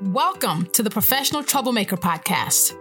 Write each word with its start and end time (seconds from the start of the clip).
Welcome 0.00 0.66
to 0.72 0.82
the 0.82 0.90
Professional 0.90 1.44
Troublemaker 1.44 1.96
Podcast. 1.96 2.76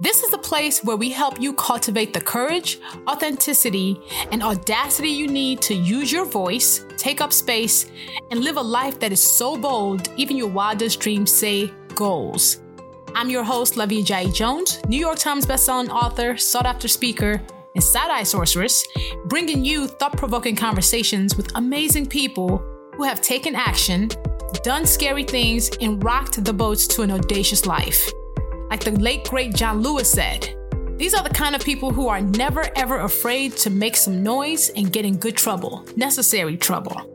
This 0.00 0.22
is 0.22 0.32
a 0.32 0.38
place 0.38 0.82
where 0.82 0.96
we 0.96 1.10
help 1.10 1.40
you 1.40 1.52
cultivate 1.54 2.14
the 2.14 2.20
courage, 2.20 2.78
authenticity, 3.08 4.00
and 4.30 4.42
audacity 4.42 5.08
you 5.10 5.26
need 5.26 5.60
to 5.62 5.74
use 5.74 6.12
your 6.12 6.24
voice, 6.24 6.84
take 6.96 7.20
up 7.20 7.32
space, 7.32 7.90
and 8.30 8.40
live 8.44 8.56
a 8.56 8.62
life 8.62 9.00
that 9.00 9.12
is 9.12 9.22
so 9.22 9.56
bold, 9.56 10.08
even 10.16 10.36
your 10.36 10.48
wildest 10.48 11.00
dreams 11.00 11.32
say 11.32 11.70
goals. 11.94 12.60
I'm 13.14 13.28
your 13.28 13.44
host, 13.44 13.74
Luvvie 13.74 14.04
Ajayi 14.04 14.32
Jones, 14.32 14.80
New 14.86 15.00
York 15.00 15.18
Times 15.18 15.44
bestselling 15.44 15.90
author, 15.90 16.36
sought 16.36 16.66
after 16.66 16.88
speaker, 16.88 17.42
and 17.74 17.84
side 17.84 18.10
eye 18.10 18.22
sorceress, 18.22 18.86
bringing 19.26 19.64
you 19.64 19.86
thought 19.86 20.16
provoking 20.16 20.56
conversations 20.56 21.36
with 21.36 21.50
amazing 21.56 22.06
people 22.06 22.58
who 22.96 23.02
have 23.02 23.20
taken 23.20 23.54
action 23.54 24.08
done 24.62 24.86
scary 24.86 25.24
things, 25.24 25.70
and 25.80 26.02
rocked 26.02 26.44
the 26.44 26.52
boats 26.52 26.86
to 26.88 27.02
an 27.02 27.10
audacious 27.10 27.66
life. 27.66 28.10
Like 28.70 28.84
the 28.84 28.92
late 28.92 29.28
great 29.28 29.54
John 29.54 29.82
Lewis 29.82 30.10
said, 30.10 30.54
these 30.96 31.14
are 31.14 31.22
the 31.22 31.30
kind 31.30 31.54
of 31.54 31.62
people 31.62 31.90
who 31.90 32.08
are 32.08 32.20
never 32.20 32.68
ever 32.76 32.98
afraid 32.98 33.56
to 33.58 33.70
make 33.70 33.96
some 33.96 34.22
noise 34.22 34.70
and 34.70 34.92
get 34.92 35.04
in 35.04 35.16
good 35.16 35.36
trouble, 35.36 35.84
necessary 35.96 36.56
trouble. 36.56 37.08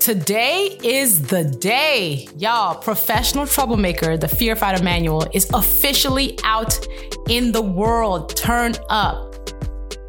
Today 0.00 0.78
is 0.82 1.20
the 1.26 1.44
day. 1.44 2.26
Y'all, 2.38 2.76
Professional 2.76 3.46
Troublemaker, 3.46 4.16
the 4.16 4.28
Fear 4.28 4.56
Fighter 4.56 4.82
Manual, 4.82 5.26
is 5.34 5.50
officially 5.52 6.38
out 6.44 6.78
in 7.28 7.52
the 7.52 7.60
world. 7.60 8.34
Turn 8.34 8.72
up. 8.88 9.50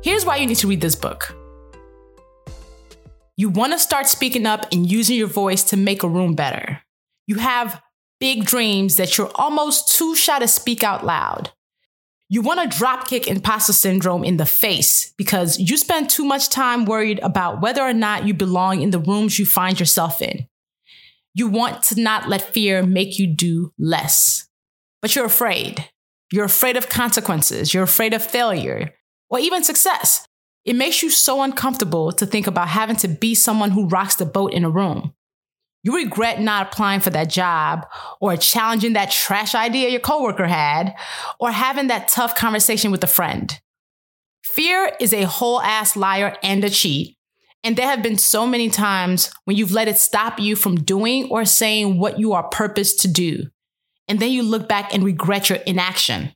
Here's 0.02 0.24
why 0.24 0.38
you 0.38 0.48
need 0.48 0.56
to 0.58 0.68
read 0.68 0.80
this 0.80 0.96
book. 0.96 1.36
You 3.40 3.48
want 3.48 3.72
to 3.72 3.80
start 3.80 4.10
speaking 4.10 4.46
up 4.46 4.66
and 4.70 4.92
using 4.92 5.16
your 5.16 5.30
voice 5.30 5.64
to 5.70 5.78
make 5.78 6.04
a 6.04 6.10
room 6.10 6.36
better. 6.36 6.82
You 7.26 7.36
have 7.36 7.82
big 8.20 8.44
dreams 8.44 8.98
that 8.98 9.18
you're 9.18 9.32
almost 9.36 9.98
too 9.98 10.14
shy 10.14 10.40
to 10.40 10.48
speak 10.50 10.84
out 10.84 11.06
loud. 11.06 11.50
You 12.28 12.42
want 12.42 12.70
to 12.70 12.78
dropkick 12.78 13.28
imposter 13.28 13.72
syndrome 13.72 14.26
in 14.26 14.36
the 14.36 14.46
face 14.46 15.14
because 15.18 15.58
you 15.58 15.78
spend 15.78 16.10
too 16.10 16.26
much 16.26 16.50
time 16.50 16.84
worried 16.84 17.20
about 17.20 17.62
whether 17.62 17.82
or 17.82 17.94
not 17.94 18.28
you 18.28 18.34
belong 18.34 18.82
in 18.82 18.90
the 18.90 19.00
rooms 19.00 19.40
you 19.40 19.46
find 19.46 19.80
yourself 19.80 20.22
in. 20.22 20.46
You 21.34 21.48
want 21.48 21.82
to 21.84 22.02
not 22.02 22.28
let 22.28 22.42
fear 22.42 22.84
make 22.84 23.20
you 23.20 23.26
do 23.26 23.72
less, 23.80 24.50
but 25.02 25.16
you're 25.16 25.24
afraid. 25.24 25.90
You're 26.30 26.44
afraid 26.44 26.76
of 26.76 26.90
consequences. 26.90 27.74
You're 27.74 27.84
afraid 27.84 28.14
of 28.14 28.22
failure 28.22 28.96
or 29.30 29.40
even 29.40 29.64
success. 29.64 30.28
It 30.66 30.76
makes 30.76 31.02
you 31.02 31.10
so 31.10 31.42
uncomfortable 31.42 32.12
to 32.12 32.26
think 32.26 32.48
about 32.48 32.68
having 32.68 32.96
to 32.98 33.08
be 33.08 33.34
someone 33.34 33.72
who 33.72 33.88
rocks 33.88 34.16
the 34.16 34.26
boat 34.26 34.54
in 34.54 34.64
a 34.64 34.70
room. 34.70 35.14
You 35.84 35.96
regret 35.96 36.42
not 36.42 36.68
applying 36.68 37.00
for 37.00 37.10
that 37.12 37.30
job 37.30 37.86
or 38.20 38.36
challenging 38.36 38.94
that 38.94 39.12
trash 39.12 39.56
idea 39.56 39.90
your 39.90 40.02
coworker 40.02 40.48
had 40.48 40.94
or 41.40 41.52
having 41.52 41.88
that 41.88 42.10
tough 42.10 42.36
conversation 42.36 42.92
with 42.92 43.04
a 43.04 43.08
friend. 43.08 43.58
Fear 44.44 44.94
is 45.00 45.14
a 45.14 45.24
whole 45.24 45.62
ass 45.62 45.96
liar 45.96 46.36
and 46.44 46.64
a 46.64 46.70
cheat. 46.70 47.16
And 47.64 47.76
there 47.76 47.88
have 47.88 48.02
been 48.02 48.18
so 48.18 48.48
many 48.48 48.70
times 48.70 49.32
when 49.46 49.58
you've 49.58 49.72
let 49.72 49.88
it 49.88 49.98
stop 49.98 50.40
you 50.40 50.56
from 50.56 50.84
doing 50.84 51.30
or 51.30 51.46
saying 51.46 52.00
what 52.00 52.20
you 52.20 52.34
are 52.34 52.48
purposed 52.48 53.02
to 53.02 53.08
do. 53.08 53.48
And 54.08 54.20
then 54.20 54.32
you 54.32 54.44
look 54.44 54.68
back 54.68 54.94
and 54.94 55.04
regret 55.04 55.50
your 55.50 55.60
inaction. 55.60 56.34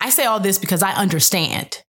I 0.00 0.10
say 0.10 0.24
all 0.24 0.40
this 0.40 0.58
because 0.58 0.82
I 0.82 0.92
understand. 0.92 1.82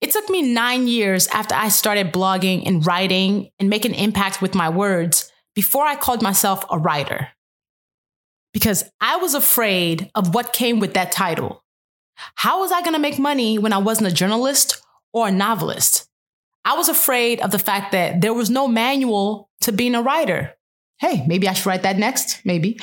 It 0.00 0.10
took 0.10 0.28
me 0.28 0.42
nine 0.42 0.86
years 0.86 1.26
after 1.28 1.54
I 1.54 1.68
started 1.68 2.12
blogging 2.12 2.66
and 2.66 2.84
writing 2.86 3.50
and 3.58 3.70
making 3.70 3.94
impact 3.94 4.42
with 4.42 4.54
my 4.54 4.68
words 4.68 5.32
before 5.54 5.84
I 5.84 5.96
called 5.96 6.22
myself 6.22 6.64
a 6.70 6.78
writer. 6.78 7.28
Because 8.52 8.84
I 9.00 9.16
was 9.16 9.34
afraid 9.34 10.10
of 10.14 10.34
what 10.34 10.52
came 10.52 10.80
with 10.80 10.94
that 10.94 11.12
title. 11.12 11.62
How 12.36 12.60
was 12.60 12.72
I 12.72 12.82
going 12.82 12.94
to 12.94 12.98
make 12.98 13.18
money 13.18 13.58
when 13.58 13.72
I 13.72 13.78
wasn't 13.78 14.10
a 14.10 14.14
journalist 14.14 14.82
or 15.12 15.28
a 15.28 15.32
novelist? 15.32 16.08
I 16.64 16.74
was 16.74 16.88
afraid 16.88 17.40
of 17.40 17.50
the 17.50 17.58
fact 17.58 17.92
that 17.92 18.20
there 18.20 18.34
was 18.34 18.50
no 18.50 18.66
manual 18.66 19.50
to 19.62 19.72
being 19.72 19.94
a 19.94 20.02
writer. 20.02 20.52
Hey, 20.98 21.24
maybe 21.26 21.48
I 21.48 21.52
should 21.52 21.66
write 21.66 21.82
that 21.82 21.98
next, 21.98 22.44
maybe. 22.44 22.78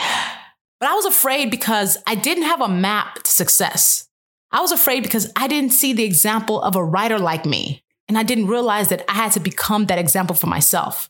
But 0.80 0.90
I 0.90 0.94
was 0.96 1.06
afraid 1.06 1.50
because 1.50 1.98
I 2.06 2.16
didn't 2.16 2.44
have 2.44 2.62
a 2.62 2.68
map 2.68 3.24
to 3.24 3.32
success. 3.32 4.08
I 4.53 4.62
was 4.62 4.72
afraid 4.72 5.02
because 5.02 5.31
I 5.36 5.47
didn't 5.47 5.74
see 5.74 5.94
the 5.94 6.03
example 6.03 6.62
of 6.62 6.75
a 6.75 6.84
writer 6.84 7.18
like 7.18 7.46
me. 7.46 7.84
And 8.08 8.18
I 8.18 8.24
didn't 8.24 8.47
realize 8.47 8.90
that 8.90 9.03
I 9.09 9.14
had 9.14 9.31
to 9.31 9.40
become 9.40 9.88
that 9.88 9.97
example 9.97 10.36
for 10.36 10.47
myself. 10.47 11.09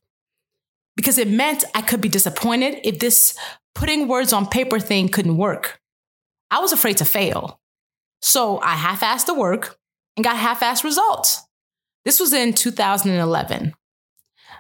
Because 0.96 1.18
it 1.18 1.28
meant 1.28 1.66
I 1.76 1.82
could 1.82 2.00
be 2.00 2.08
disappointed 2.08 2.80
if 2.84 3.00
this 3.00 3.38
putting 3.76 4.08
words 4.08 4.32
on 4.32 4.48
paper 4.48 4.80
thing 4.80 5.10
couldn't 5.10 5.38
work. 5.38 5.82
I 6.50 6.60
was 6.60 6.72
afraid 6.72 6.98
to 6.98 7.06
fail. 7.06 7.60
So 8.22 8.60
I 8.60 8.76
half 8.76 9.02
assed 9.02 9.26
the 9.26 9.34
work 9.34 9.78
and 10.16 10.24
got 10.24 10.38
half 10.38 10.62
assed 10.62 10.84
results. 10.84 11.42
This 12.06 12.20
was 12.20 12.32
in 12.32 12.54
2011. 12.54 13.74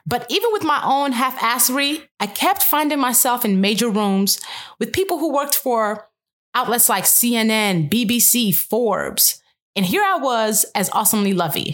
But 0.06 0.26
even 0.30 0.52
with 0.52 0.64
my 0.64 0.82
own 0.84 1.14
half 1.14 1.38
assery, 1.40 2.04
I 2.20 2.28
kept 2.28 2.64
finding 2.64 3.00
myself 3.00 3.46
in 3.46 3.62
major 3.62 3.90
rooms 3.90 4.42
with 4.80 4.92
people 4.92 5.20
who 5.20 5.32
worked 5.32 5.56
for 5.56 6.10
outlets 6.54 6.90
like 6.90 7.06
CNN, 7.06 7.90
BBC, 7.90 8.56
Forbes. 8.56 9.42
And 9.76 9.86
here 9.86 10.04
I 10.04 10.18
was 10.18 10.66
as 10.76 10.90
awesomely 10.92 11.34
Luvvie. 11.34 11.74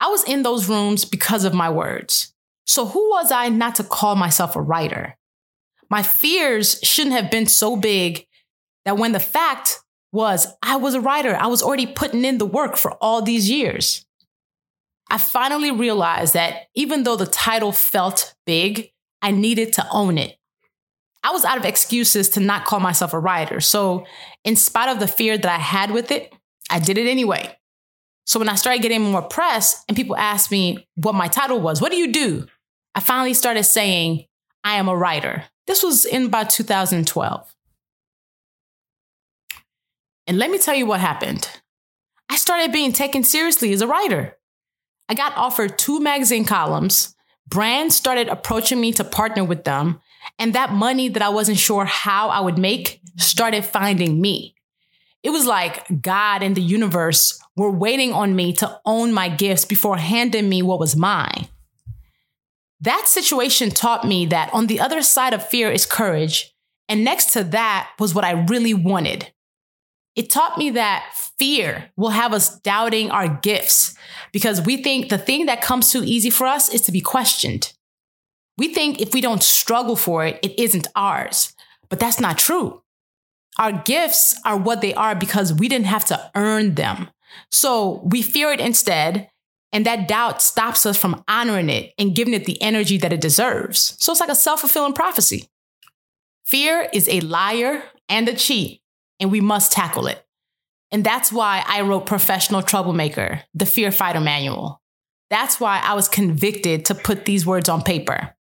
I 0.00 0.08
was 0.08 0.24
in 0.24 0.42
those 0.42 0.68
rooms 0.68 1.04
because 1.04 1.44
of 1.44 1.54
my 1.54 1.70
words. 1.70 2.34
So 2.66 2.86
who 2.86 3.10
was 3.10 3.30
I 3.32 3.48
not 3.48 3.76
to 3.76 3.84
call 3.84 4.16
myself 4.16 4.56
a 4.56 4.60
writer? 4.60 5.16
My 5.88 6.02
fears 6.02 6.80
shouldn't 6.82 7.14
have 7.14 7.30
been 7.30 7.46
so 7.46 7.76
big 7.76 8.26
that 8.84 8.96
when 8.96 9.12
the 9.12 9.20
fact 9.20 9.80
was 10.12 10.46
I 10.62 10.76
was 10.76 10.94
a 10.94 11.00
writer, 11.00 11.36
I 11.36 11.46
was 11.46 11.62
already 11.62 11.86
putting 11.86 12.24
in 12.24 12.38
the 12.38 12.46
work 12.46 12.76
for 12.76 12.92
all 12.94 13.22
these 13.22 13.48
years. 13.48 14.04
I 15.10 15.18
finally 15.18 15.70
realized 15.70 16.34
that 16.34 16.68
even 16.74 17.04
though 17.04 17.16
the 17.16 17.26
title 17.26 17.72
felt 17.72 18.34
big, 18.46 18.90
I 19.20 19.30
needed 19.30 19.74
to 19.74 19.86
own 19.90 20.18
it. 20.18 20.36
I 21.22 21.30
was 21.30 21.44
out 21.44 21.58
of 21.58 21.64
excuses 21.64 22.28
to 22.30 22.40
not 22.40 22.64
call 22.64 22.80
myself 22.80 23.12
a 23.12 23.18
writer. 23.18 23.60
So, 23.60 24.06
in 24.44 24.56
spite 24.56 24.88
of 24.88 24.98
the 24.98 25.06
fear 25.06 25.38
that 25.38 25.50
I 25.50 25.58
had 25.58 25.90
with 25.90 26.10
it, 26.10 26.32
I 26.70 26.80
did 26.80 26.98
it 26.98 27.08
anyway. 27.08 27.56
So, 28.26 28.38
when 28.38 28.48
I 28.48 28.56
started 28.56 28.82
getting 28.82 29.02
more 29.02 29.22
press 29.22 29.84
and 29.88 29.96
people 29.96 30.16
asked 30.16 30.50
me 30.50 30.86
what 30.96 31.14
my 31.14 31.28
title 31.28 31.60
was, 31.60 31.80
what 31.80 31.92
do 31.92 31.98
you 31.98 32.12
do? 32.12 32.46
I 32.94 33.00
finally 33.00 33.34
started 33.34 33.64
saying, 33.64 34.26
I 34.64 34.76
am 34.76 34.88
a 34.88 34.96
writer. 34.96 35.44
This 35.66 35.82
was 35.82 36.04
in 36.04 36.26
about 36.26 36.50
2012. 36.50 37.54
And 40.26 40.38
let 40.38 40.50
me 40.50 40.58
tell 40.58 40.74
you 40.74 40.86
what 40.86 41.00
happened. 41.00 41.48
I 42.28 42.36
started 42.36 42.72
being 42.72 42.92
taken 42.92 43.24
seriously 43.24 43.72
as 43.72 43.80
a 43.80 43.86
writer. 43.86 44.38
I 45.08 45.14
got 45.14 45.36
offered 45.36 45.78
two 45.78 46.00
magazine 46.00 46.44
columns. 46.44 47.14
Brands 47.46 47.94
started 47.94 48.28
approaching 48.28 48.80
me 48.80 48.92
to 48.92 49.04
partner 49.04 49.44
with 49.44 49.64
them. 49.64 50.00
And 50.38 50.54
that 50.54 50.72
money 50.72 51.08
that 51.08 51.22
I 51.22 51.28
wasn't 51.28 51.58
sure 51.58 51.84
how 51.84 52.28
I 52.28 52.40
would 52.40 52.58
make 52.58 53.00
started 53.16 53.64
finding 53.64 54.20
me. 54.20 54.54
It 55.22 55.30
was 55.30 55.46
like 55.46 56.02
God 56.02 56.42
and 56.42 56.56
the 56.56 56.62
universe 56.62 57.40
were 57.56 57.70
waiting 57.70 58.12
on 58.12 58.34
me 58.34 58.52
to 58.54 58.80
own 58.84 59.12
my 59.12 59.28
gifts 59.28 59.64
before 59.64 59.96
handing 59.96 60.48
me 60.48 60.62
what 60.62 60.80
was 60.80 60.96
mine. 60.96 61.48
That 62.80 63.06
situation 63.06 63.70
taught 63.70 64.06
me 64.06 64.26
that 64.26 64.52
on 64.52 64.66
the 64.66 64.80
other 64.80 65.02
side 65.02 65.34
of 65.34 65.46
fear 65.46 65.70
is 65.70 65.86
courage. 65.86 66.52
And 66.88 67.04
next 67.04 67.32
to 67.34 67.44
that 67.44 67.90
was 67.98 68.14
what 68.14 68.24
I 68.24 68.32
really 68.32 68.74
wanted. 68.74 69.32
It 70.16 70.28
taught 70.28 70.58
me 70.58 70.70
that 70.70 71.12
fear 71.38 71.90
will 71.96 72.10
have 72.10 72.34
us 72.34 72.58
doubting 72.60 73.10
our 73.10 73.28
gifts 73.28 73.96
because 74.32 74.60
we 74.60 74.82
think 74.82 75.08
the 75.08 75.16
thing 75.16 75.46
that 75.46 75.62
comes 75.62 75.90
too 75.90 76.02
easy 76.04 76.28
for 76.28 76.46
us 76.46 76.68
is 76.74 76.82
to 76.82 76.92
be 76.92 77.00
questioned. 77.00 77.72
We 78.62 78.72
think 78.72 79.00
if 79.00 79.12
we 79.12 79.20
don't 79.20 79.42
struggle 79.42 79.96
for 79.96 80.24
it, 80.24 80.38
it 80.40 80.56
isn't 80.56 80.86
ours. 80.94 81.52
But 81.88 81.98
that's 81.98 82.20
not 82.20 82.38
true. 82.38 82.80
Our 83.58 83.72
gifts 83.72 84.40
are 84.44 84.56
what 84.56 84.80
they 84.80 84.94
are 84.94 85.16
because 85.16 85.52
we 85.52 85.68
didn't 85.68 85.86
have 85.86 86.04
to 86.04 86.30
earn 86.36 86.76
them. 86.76 87.10
So 87.50 88.02
we 88.04 88.22
fear 88.22 88.52
it 88.52 88.60
instead. 88.60 89.28
And 89.72 89.84
that 89.84 90.06
doubt 90.06 90.40
stops 90.40 90.86
us 90.86 90.96
from 90.96 91.24
honoring 91.26 91.70
it 91.70 91.92
and 91.98 92.14
giving 92.14 92.34
it 92.34 92.44
the 92.44 92.62
energy 92.62 92.98
that 92.98 93.12
it 93.12 93.20
deserves. 93.20 93.96
So 93.98 94.12
it's 94.12 94.20
like 94.20 94.30
a 94.30 94.36
self 94.36 94.60
fulfilling 94.60 94.92
prophecy. 94.92 95.48
Fear 96.44 96.88
is 96.92 97.08
a 97.08 97.18
liar 97.18 97.82
and 98.08 98.28
a 98.28 98.34
cheat, 98.36 98.80
and 99.18 99.32
we 99.32 99.40
must 99.40 99.72
tackle 99.72 100.06
it. 100.06 100.24
And 100.92 101.02
that's 101.02 101.32
why 101.32 101.64
I 101.66 101.80
wrote 101.80 102.06
Professional 102.06 102.62
Troublemaker, 102.62 103.42
the 103.54 103.66
Fear 103.66 103.90
Fighter 103.90 104.20
Manual. 104.20 104.80
That's 105.30 105.58
why 105.58 105.80
I 105.82 105.94
was 105.94 106.08
convicted 106.08 106.84
to 106.84 106.94
put 106.94 107.24
these 107.24 107.44
words 107.44 107.68
on 107.68 107.82
paper. 107.82 108.36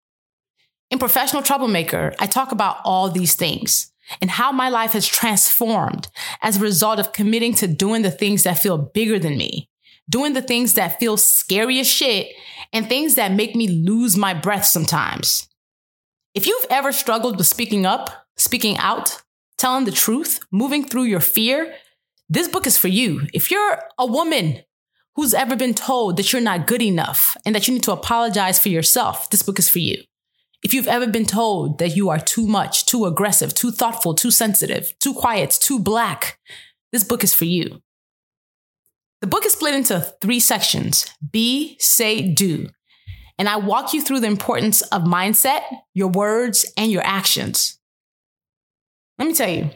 In 0.90 0.98
Professional 0.98 1.42
Troublemaker, 1.42 2.14
I 2.18 2.26
talk 2.26 2.50
about 2.50 2.78
all 2.84 3.08
these 3.10 3.34
things 3.34 3.92
and 4.20 4.28
how 4.28 4.50
my 4.50 4.68
life 4.68 4.92
has 4.92 5.06
transformed 5.06 6.08
as 6.42 6.56
a 6.56 6.60
result 6.60 6.98
of 6.98 7.12
committing 7.12 7.54
to 7.54 7.68
doing 7.68 8.02
the 8.02 8.10
things 8.10 8.42
that 8.42 8.58
feel 8.58 8.76
bigger 8.76 9.16
than 9.16 9.38
me, 9.38 9.68
doing 10.08 10.32
the 10.32 10.42
things 10.42 10.74
that 10.74 10.98
feel 10.98 11.16
scary 11.16 11.78
as 11.78 11.86
shit, 11.86 12.34
and 12.72 12.88
things 12.88 13.14
that 13.14 13.30
make 13.30 13.54
me 13.54 13.68
lose 13.68 14.16
my 14.16 14.34
breath 14.34 14.64
sometimes. 14.64 15.48
If 16.34 16.48
you've 16.48 16.66
ever 16.70 16.90
struggled 16.90 17.38
with 17.38 17.46
speaking 17.46 17.86
up, 17.86 18.26
speaking 18.36 18.76
out, 18.78 19.22
telling 19.58 19.84
the 19.84 19.92
truth, 19.92 20.40
moving 20.50 20.84
through 20.84 21.04
your 21.04 21.20
fear, 21.20 21.72
this 22.28 22.48
book 22.48 22.66
is 22.66 22.76
for 22.76 22.88
you. 22.88 23.28
If 23.32 23.52
you're 23.52 23.80
a 23.96 24.06
woman 24.06 24.62
who's 25.14 25.34
ever 25.34 25.54
been 25.54 25.74
told 25.74 26.16
that 26.16 26.32
you're 26.32 26.42
not 26.42 26.66
good 26.66 26.82
enough 26.82 27.36
and 27.46 27.54
that 27.54 27.68
you 27.68 27.74
need 27.74 27.84
to 27.84 27.92
apologize 27.92 28.58
for 28.58 28.70
yourself, 28.70 29.30
this 29.30 29.42
book 29.42 29.60
is 29.60 29.68
for 29.68 29.78
you. 29.78 30.02
If 30.62 30.74
you've 30.74 30.88
ever 30.88 31.06
been 31.06 31.26
told 31.26 31.78
that 31.78 31.96
you 31.96 32.10
are 32.10 32.18
too 32.18 32.46
much, 32.46 32.84
too 32.84 33.06
aggressive, 33.06 33.54
too 33.54 33.70
thoughtful, 33.70 34.14
too 34.14 34.30
sensitive, 34.30 34.92
too 34.98 35.14
quiet, 35.14 35.50
too 35.50 35.78
black, 35.78 36.38
this 36.92 37.04
book 37.04 37.24
is 37.24 37.32
for 37.32 37.46
you. 37.46 37.80
The 39.20 39.26
book 39.26 39.46
is 39.46 39.52
split 39.52 39.74
into 39.74 40.00
three 40.20 40.40
sections 40.40 41.06
be, 41.30 41.76
say, 41.78 42.22
do. 42.22 42.68
And 43.38 43.48
I 43.48 43.56
walk 43.56 43.94
you 43.94 44.02
through 44.02 44.20
the 44.20 44.26
importance 44.26 44.82
of 44.82 45.02
mindset, 45.02 45.62
your 45.94 46.08
words, 46.08 46.70
and 46.76 46.92
your 46.92 47.02
actions. 47.04 47.78
Let 49.18 49.28
me 49.28 49.34
tell 49.34 49.48
you, 49.48 49.70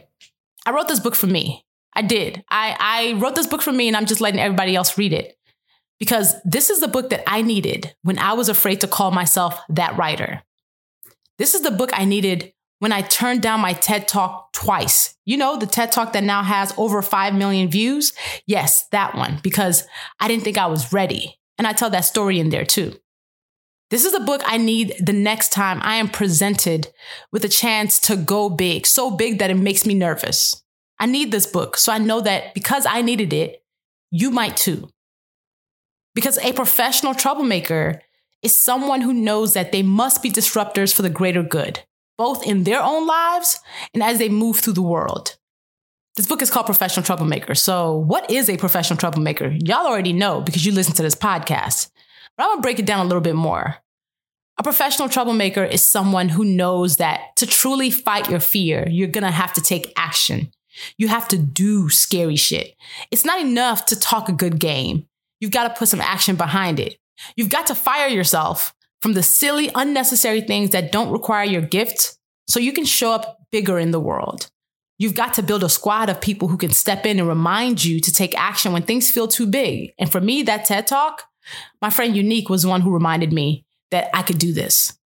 I 0.65 0.71
wrote 0.71 0.87
this 0.87 0.99
book 0.99 1.15
for 1.15 1.27
me. 1.27 1.65
I 1.95 2.01
did. 2.01 2.43
I, 2.49 2.75
I 2.79 3.19
wrote 3.19 3.35
this 3.35 3.47
book 3.47 3.61
for 3.61 3.71
me, 3.71 3.87
and 3.87 3.95
I'm 3.95 4.05
just 4.05 4.21
letting 4.21 4.39
everybody 4.39 4.75
else 4.75 4.97
read 4.97 5.13
it 5.13 5.35
because 5.99 6.35
this 6.43 6.69
is 6.69 6.79
the 6.79 6.87
book 6.87 7.09
that 7.09 7.23
I 7.25 7.41
needed 7.41 7.95
when 8.03 8.19
I 8.19 8.33
was 8.33 8.49
afraid 8.49 8.81
to 8.81 8.87
call 8.87 9.11
myself 9.11 9.59
that 9.69 9.97
writer. 9.97 10.43
This 11.37 11.55
is 11.55 11.61
the 11.61 11.71
book 11.71 11.89
I 11.93 12.05
needed 12.05 12.53
when 12.79 12.91
I 12.91 13.01
turned 13.01 13.41
down 13.41 13.61
my 13.61 13.73
TED 13.73 14.07
Talk 14.07 14.53
twice. 14.53 15.15
You 15.25 15.37
know, 15.37 15.57
the 15.57 15.65
TED 15.65 15.91
Talk 15.91 16.13
that 16.13 16.23
now 16.23 16.43
has 16.43 16.73
over 16.77 17.01
5 17.01 17.33
million 17.33 17.69
views? 17.69 18.13
Yes, 18.45 18.87
that 18.91 19.15
one, 19.15 19.39
because 19.43 19.87
I 20.19 20.27
didn't 20.27 20.43
think 20.43 20.57
I 20.57 20.67
was 20.67 20.93
ready. 20.93 21.39
And 21.57 21.65
I 21.67 21.73
tell 21.73 21.89
that 21.89 22.01
story 22.01 22.39
in 22.39 22.49
there 22.49 22.65
too. 22.65 22.99
This 23.91 24.03
is 24.03 24.13
a 24.13 24.19
book 24.19 24.41
I 24.45 24.57
need 24.57 24.95
the 24.99 25.13
next 25.13 25.51
time 25.51 25.79
I 25.83 25.95
am 25.95 26.09
presented 26.09 26.91
with 27.31 27.45
a 27.45 27.49
chance 27.49 27.99
to 28.01 28.15
go 28.15 28.49
big, 28.49 28.85
so 28.85 29.11
big 29.11 29.39
that 29.39 29.51
it 29.51 29.57
makes 29.57 29.85
me 29.85 29.93
nervous. 29.93 30.63
I 30.99 31.05
need 31.05 31.31
this 31.31 31.45
book 31.45 31.77
so 31.77 31.91
I 31.91 31.97
know 31.97 32.21
that 32.21 32.53
because 32.53 32.85
I 32.85 33.01
needed 33.01 33.31
it, 33.31 33.63
you 34.11 34.31
might 34.31 34.57
too. 34.57 34.89
Because 36.13 36.37
a 36.39 36.53
professional 36.53 37.13
troublemaker 37.13 38.01
is 38.45 38.55
someone 38.55 39.01
who 39.01 39.13
knows 39.13 39.53
that 39.53 39.71
they 39.71 39.83
must 39.83 40.23
be 40.23 40.31
disruptors 40.31 40.93
for 40.93 41.01
the 41.01 41.09
greater 41.09 41.43
good 41.43 41.81
both 42.17 42.45
in 42.45 42.63
their 42.63 42.81
own 42.81 43.05
lives 43.05 43.59
and 43.93 44.01
as 44.01 44.19
they 44.19 44.29
move 44.29 44.59
through 44.59 44.73
the 44.73 44.81
world. 44.81 45.37
This 46.15 46.27
book 46.27 46.41
is 46.41 46.49
called 46.49 46.65
Professional 46.65 47.05
Troublemaker. 47.05 47.55
So, 47.55 47.97
what 47.97 48.31
is 48.31 48.49
a 48.49 48.57
professional 48.57 48.97
troublemaker? 48.97 49.53
Y'all 49.65 49.85
already 49.85 50.13
know 50.13 50.39
because 50.39 50.65
you 50.65 50.71
listen 50.71 50.93
to 50.93 51.03
this 51.03 51.15
podcast. 51.15 51.89
But 52.37 52.43
I'm 52.43 52.49
gonna 52.51 52.61
break 52.61 52.79
it 52.79 52.85
down 52.85 53.01
a 53.01 53.07
little 53.07 53.21
bit 53.21 53.35
more. 53.35 53.77
A 54.57 54.63
professional 54.63 55.09
troublemaker 55.09 55.63
is 55.63 55.81
someone 55.81 56.29
who 56.29 56.45
knows 56.45 56.97
that 56.97 57.35
to 57.35 57.45
truly 57.45 57.89
fight 57.89 58.29
your 58.29 58.39
fear, 58.39 58.87
you're 58.89 59.09
gonna 59.09 59.31
have 59.31 59.51
to 59.53 59.61
take 59.61 59.91
action. 59.97 60.51
You 60.97 61.09
have 61.09 61.27
to 61.29 61.37
do 61.37 61.89
scary 61.89 62.35
shit. 62.37 62.75
It's 63.11 63.25
not 63.25 63.41
enough 63.41 63.85
to 63.87 63.99
talk 63.99 64.29
a 64.29 64.33
good 64.33 64.59
game. 64.59 65.07
You've 65.39 65.51
got 65.51 65.67
to 65.67 65.77
put 65.77 65.87
some 65.87 66.01
action 66.01 66.35
behind 66.35 66.79
it. 66.79 66.97
You've 67.35 67.49
got 67.49 67.67
to 67.67 67.75
fire 67.75 68.07
yourself 68.07 68.73
from 69.01 69.13
the 69.13 69.23
silly, 69.23 69.69
unnecessary 69.75 70.41
things 70.41 70.71
that 70.71 70.91
don't 70.91 71.11
require 71.11 71.43
your 71.43 71.61
gift 71.61 72.17
so 72.47 72.59
you 72.59 72.73
can 72.73 72.85
show 72.85 73.11
up 73.11 73.39
bigger 73.51 73.79
in 73.79 73.91
the 73.91 73.99
world. 73.99 74.49
You've 74.97 75.15
got 75.15 75.33
to 75.35 75.43
build 75.43 75.63
a 75.63 75.69
squad 75.69 76.09
of 76.09 76.21
people 76.21 76.47
who 76.47 76.57
can 76.57 76.71
step 76.71 77.05
in 77.05 77.19
and 77.19 77.27
remind 77.27 77.83
you 77.83 77.99
to 77.99 78.13
take 78.13 78.37
action 78.37 78.71
when 78.71 78.83
things 78.83 79.11
feel 79.11 79.27
too 79.27 79.45
big. 79.45 79.93
And 79.99 80.11
for 80.11 80.21
me, 80.21 80.43
that 80.43 80.65
TED 80.65 80.87
talk, 80.87 81.23
my 81.81 81.89
friend 81.89 82.15
Unique 82.15 82.49
was 82.49 82.65
one 82.65 82.81
who 82.81 82.93
reminded 82.93 83.33
me 83.33 83.65
that 83.91 84.09
I 84.13 84.21
could 84.21 84.39
do 84.39 84.53
this. 84.53 84.97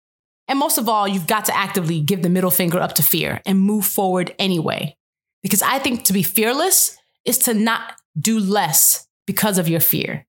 And 0.47 0.59
most 0.59 0.79
of 0.79 0.89
all, 0.89 1.09
you've 1.09 1.27
got 1.27 1.47
to 1.47 1.57
actively 1.57 2.01
give 2.01 2.23
the 2.23 2.29
middle 2.29 2.51
finger 2.51 2.79
up 2.81 2.95
to 2.95 3.03
fear 3.03 3.43
and 3.45 3.61
move 3.61 3.85
forward 3.85 4.35
anyway. 4.39 4.97
Because 5.43 5.63
I 5.63 5.79
think 5.79 6.05
to 6.05 6.13
be 6.13 6.23
fearless 6.23 6.97
is 7.25 7.39
to 7.39 7.55
not 7.55 7.95
do 8.19 8.39
less 8.39 9.07
because 9.27 9.59
of 9.59 9.69
your 9.69 9.81
fear. 9.81 10.27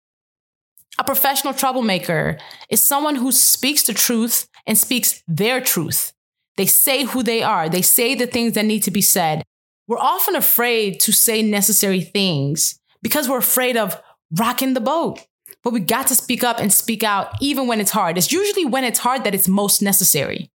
A 0.97 1.03
professional 1.03 1.53
troublemaker 1.53 2.38
is 2.69 2.86
someone 2.86 3.15
who 3.15 3.31
speaks 3.31 3.83
the 3.83 3.94
truth 3.94 4.47
and 4.65 4.77
speaks 4.77 5.21
their 5.27 5.59
truth. 5.59 6.13
They 6.57 6.65
say 6.65 7.03
who 7.03 7.21
they 7.21 7.44
are, 7.44 7.68
they 7.68 7.81
say 7.81 8.15
the 8.15 8.27
things 8.27 8.53
that 8.53 8.65
need 8.65 8.83
to 8.83 8.92
be 8.92 9.01
said. 9.01 9.44
We're 9.88 9.97
often 9.97 10.36
afraid 10.36 11.00
to 11.01 11.12
say 11.12 11.42
necessary 11.42 12.01
things 12.01 12.80
because 13.01 13.30
we're 13.30 13.38
afraid 13.38 13.77
of 13.77 14.01
rocking 14.31 14.74
the 14.74 14.81
boat. 14.81 15.19
But 15.63 15.74
we 15.74 15.80
got 15.80 16.07
to 16.07 16.15
speak 16.15 16.44
up 16.44 16.59
and 16.59 16.71
speak 16.71 17.03
out 17.03 17.33
even 17.42 17.68
when 17.68 17.81
it's 17.81 17.92
hard. 17.92 18.18
It's 18.18 18.31
usually 18.31 18.65
when 18.65 18.83
it's 18.83 19.00
hard 19.00 19.24
that 19.24 19.36
it's 19.36 19.47
most 19.47 19.81
necessary. 19.81 20.50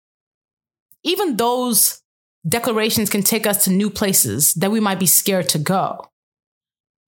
Even 1.02 1.36
those 1.36 2.00
declarations 2.48 3.10
can 3.10 3.22
take 3.22 3.46
us 3.46 3.64
to 3.64 3.70
new 3.70 3.90
places 3.90 4.54
that 4.54 4.70
we 4.70 4.80
might 4.80 4.98
be 4.98 5.06
scared 5.06 5.48
to 5.50 5.58
go. 5.58 6.06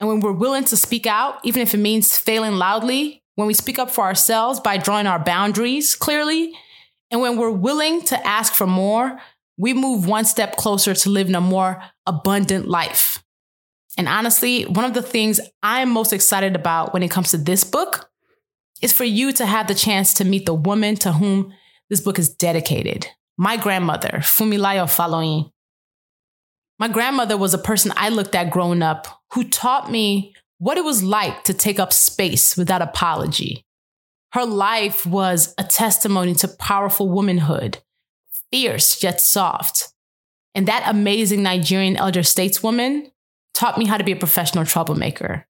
And 0.00 0.08
when 0.08 0.20
we're 0.20 0.32
willing 0.32 0.64
to 0.64 0.76
speak 0.76 1.06
out, 1.06 1.38
even 1.44 1.62
if 1.62 1.74
it 1.74 1.78
means 1.78 2.18
failing 2.18 2.54
loudly, 2.54 3.21
when 3.34 3.46
we 3.46 3.54
speak 3.54 3.78
up 3.78 3.90
for 3.90 4.04
ourselves 4.04 4.60
by 4.60 4.76
drawing 4.76 5.06
our 5.06 5.18
boundaries 5.18 5.94
clearly, 5.94 6.52
and 7.10 7.20
when 7.20 7.36
we're 7.36 7.50
willing 7.50 8.02
to 8.02 8.26
ask 8.26 8.54
for 8.54 8.66
more, 8.66 9.18
we 9.56 9.74
move 9.74 10.06
one 10.06 10.24
step 10.24 10.56
closer 10.56 10.94
to 10.94 11.10
living 11.10 11.34
a 11.34 11.40
more 11.40 11.82
abundant 12.06 12.68
life. 12.68 13.22
And 13.98 14.08
honestly, 14.08 14.64
one 14.64 14.84
of 14.84 14.94
the 14.94 15.02
things 15.02 15.40
I'm 15.62 15.90
most 15.90 16.12
excited 16.12 16.56
about 16.56 16.92
when 16.94 17.02
it 17.02 17.10
comes 17.10 17.30
to 17.30 17.38
this 17.38 17.64
book 17.64 18.10
is 18.80 18.92
for 18.92 19.04
you 19.04 19.32
to 19.32 19.46
have 19.46 19.68
the 19.68 19.74
chance 19.74 20.14
to 20.14 20.24
meet 20.24 20.46
the 20.46 20.54
woman 20.54 20.96
to 20.96 21.12
whom 21.12 21.52
this 21.90 22.00
book 22.00 22.18
is 22.18 22.34
dedicated. 22.34 23.06
My 23.36 23.56
grandmother, 23.56 24.18
Fumilayo 24.20 24.84
Faloyin. 24.84 25.50
My 26.78 26.88
grandmother 26.88 27.36
was 27.36 27.54
a 27.54 27.58
person 27.58 27.92
I 27.96 28.08
looked 28.08 28.34
at 28.34 28.50
growing 28.50 28.82
up 28.82 29.06
who 29.34 29.44
taught 29.44 29.90
me 29.90 30.34
what 30.62 30.78
it 30.78 30.84
was 30.84 31.02
like 31.02 31.42
to 31.42 31.52
take 31.52 31.80
up 31.80 31.92
space 31.92 32.56
without 32.56 32.80
apology. 32.80 33.66
Her 34.30 34.44
life 34.44 35.04
was 35.04 35.56
a 35.58 35.64
testimony 35.64 36.34
to 36.34 36.46
powerful 36.46 37.08
womanhood, 37.08 37.78
fierce 38.52 39.02
yet 39.02 39.20
soft. 39.20 39.88
And 40.54 40.68
that 40.68 40.84
amazing 40.86 41.42
Nigerian 41.42 41.96
elder 41.96 42.20
stateswoman 42.20 43.10
taught 43.52 43.76
me 43.76 43.86
how 43.86 43.96
to 43.96 44.04
be 44.04 44.12
a 44.12 44.16
professional 44.16 44.64
troublemaker. 44.64 45.48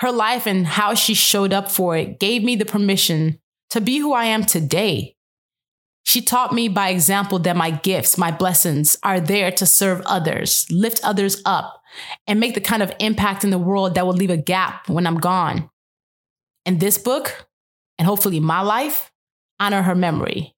Her 0.00 0.12
life 0.12 0.46
and 0.46 0.66
how 0.66 0.92
she 0.92 1.14
showed 1.14 1.54
up 1.54 1.70
for 1.70 1.96
it 1.96 2.20
gave 2.20 2.44
me 2.44 2.54
the 2.54 2.66
permission 2.66 3.38
to 3.70 3.80
be 3.80 3.96
who 3.96 4.12
I 4.12 4.26
am 4.26 4.44
today. 4.44 5.16
She 6.02 6.20
taught 6.20 6.52
me 6.52 6.68
by 6.68 6.90
example 6.90 7.38
that 7.38 7.56
my 7.56 7.70
gifts, 7.70 8.18
my 8.18 8.30
blessings 8.30 8.98
are 9.02 9.20
there 9.20 9.50
to 9.52 9.64
serve 9.64 10.02
others, 10.02 10.66
lift 10.70 11.00
others 11.02 11.40
up, 11.46 11.77
and 12.26 12.40
make 12.40 12.54
the 12.54 12.60
kind 12.60 12.82
of 12.82 12.92
impact 13.00 13.44
in 13.44 13.50
the 13.50 13.58
world 13.58 13.94
that 13.94 14.06
will 14.06 14.14
leave 14.14 14.30
a 14.30 14.36
gap 14.36 14.88
when 14.88 15.06
I'm 15.06 15.18
gone. 15.18 15.70
And 16.66 16.80
this 16.80 16.98
book, 16.98 17.48
and 17.98 18.06
hopefully 18.06 18.40
my 18.40 18.60
life, 18.60 19.12
honor 19.60 19.82
her 19.82 19.94
memory. 19.94 20.54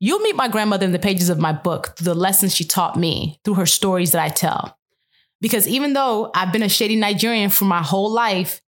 You'll 0.00 0.20
meet 0.20 0.36
my 0.36 0.48
grandmother 0.48 0.84
in 0.84 0.92
the 0.92 0.98
pages 0.98 1.28
of 1.28 1.38
my 1.38 1.52
book 1.52 1.96
through 1.96 2.06
the 2.06 2.14
lessons 2.14 2.54
she 2.54 2.64
taught 2.64 2.96
me, 2.96 3.40
through 3.44 3.54
her 3.54 3.66
stories 3.66 4.12
that 4.12 4.22
I 4.22 4.28
tell. 4.28 4.76
Because 5.40 5.68
even 5.68 5.92
though 5.92 6.30
I've 6.34 6.52
been 6.52 6.62
a 6.62 6.68
shady 6.68 6.96
Nigerian 6.96 7.50
for 7.50 7.64
my 7.64 7.82
whole 7.82 8.10
life, 8.10 8.60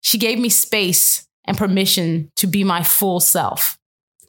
she 0.00 0.18
gave 0.18 0.38
me 0.38 0.48
space 0.48 1.26
and 1.44 1.58
permission 1.58 2.30
to 2.36 2.46
be 2.46 2.64
my 2.64 2.82
full 2.82 3.20
self. 3.20 3.78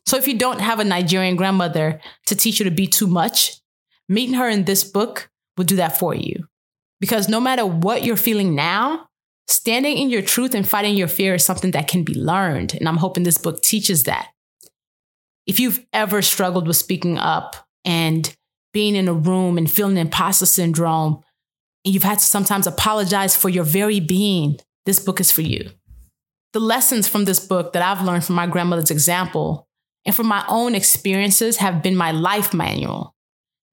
So 0.05 0.17
if 0.17 0.27
you 0.27 0.38
don't 0.38 0.59
have 0.59 0.79
a 0.79 0.83
Nigerian 0.83 1.35
grandmother 1.35 2.01
to 2.25 2.35
teach 2.35 2.59
you 2.59 2.65
to 2.65 2.71
be 2.71 2.88
too 2.88 3.07
much, 3.07 3.61
meeting 4.09 4.35
her 4.35 4.50
in 4.50 4.65
this 4.65 4.83
book 4.83 5.29
will 5.57 5.65
do 5.65 5.75
that 5.77 5.97
for 5.97 6.13
you. 6.13 6.47
Because 7.01 7.27
no 7.27 7.41
matter 7.41 7.65
what 7.65 8.03
you're 8.05 8.15
feeling 8.15 8.55
now, 8.55 9.08
standing 9.48 9.98
in 9.98 10.10
your 10.10 10.22
truth 10.22 10.55
and 10.55 10.67
fighting 10.67 10.96
your 10.96 11.10
fear 11.10 11.34
is 11.34 11.43
something 11.43 11.72
that 11.72 11.89
can 11.89 12.03
be 12.03 12.13
learned. 12.13 12.75
And 12.75 12.88
I'm 12.88 12.98
hoping 12.98 13.24
this 13.24 13.39
book 13.39 13.62
teaches 13.62 14.03
that. 14.03 14.29
If 15.48 15.60
you've 15.60 15.84
ever 15.91 16.22
struggled 16.22 16.67
with 16.67 16.77
speaking 16.77 17.17
up 17.17 17.55
and 17.84 18.34
being 18.72 18.96
in 18.96 19.08
a 19.08 19.13
room 19.13 19.58
and 19.58 19.70
feeling 19.70 19.98
imposter 19.98 20.46
syndrome, 20.46 21.22
and 21.84 21.93
you've 21.93 22.03
had 22.03 22.20
to 22.20 22.25
sometimes 22.25 22.67
apologize 22.67 23.36
for 23.36 23.50
your 23.50 23.63
very 23.63 24.00
being, 24.00 24.60
this 24.86 25.00
book 25.00 25.20
is 25.20 25.31
for 25.31 25.41
you. 25.41 25.72
The 26.53 26.60
lessons 26.60 27.08
from 27.08 27.25
this 27.25 27.39
book 27.39 27.74
that 27.74 27.81
I've 27.81 28.05
learned 28.05 28.24
from 28.24 28.36
my 28.36 28.46
grandmother's 28.46 28.91
example 28.91 29.67
and 30.05 30.15
from 30.15 30.27
my 30.27 30.46
own 30.48 30.75
experiences 30.75 31.58
have 31.58 31.81
been 31.81 31.96
my 31.96 32.12
life 32.12 32.53
manual. 32.53 33.15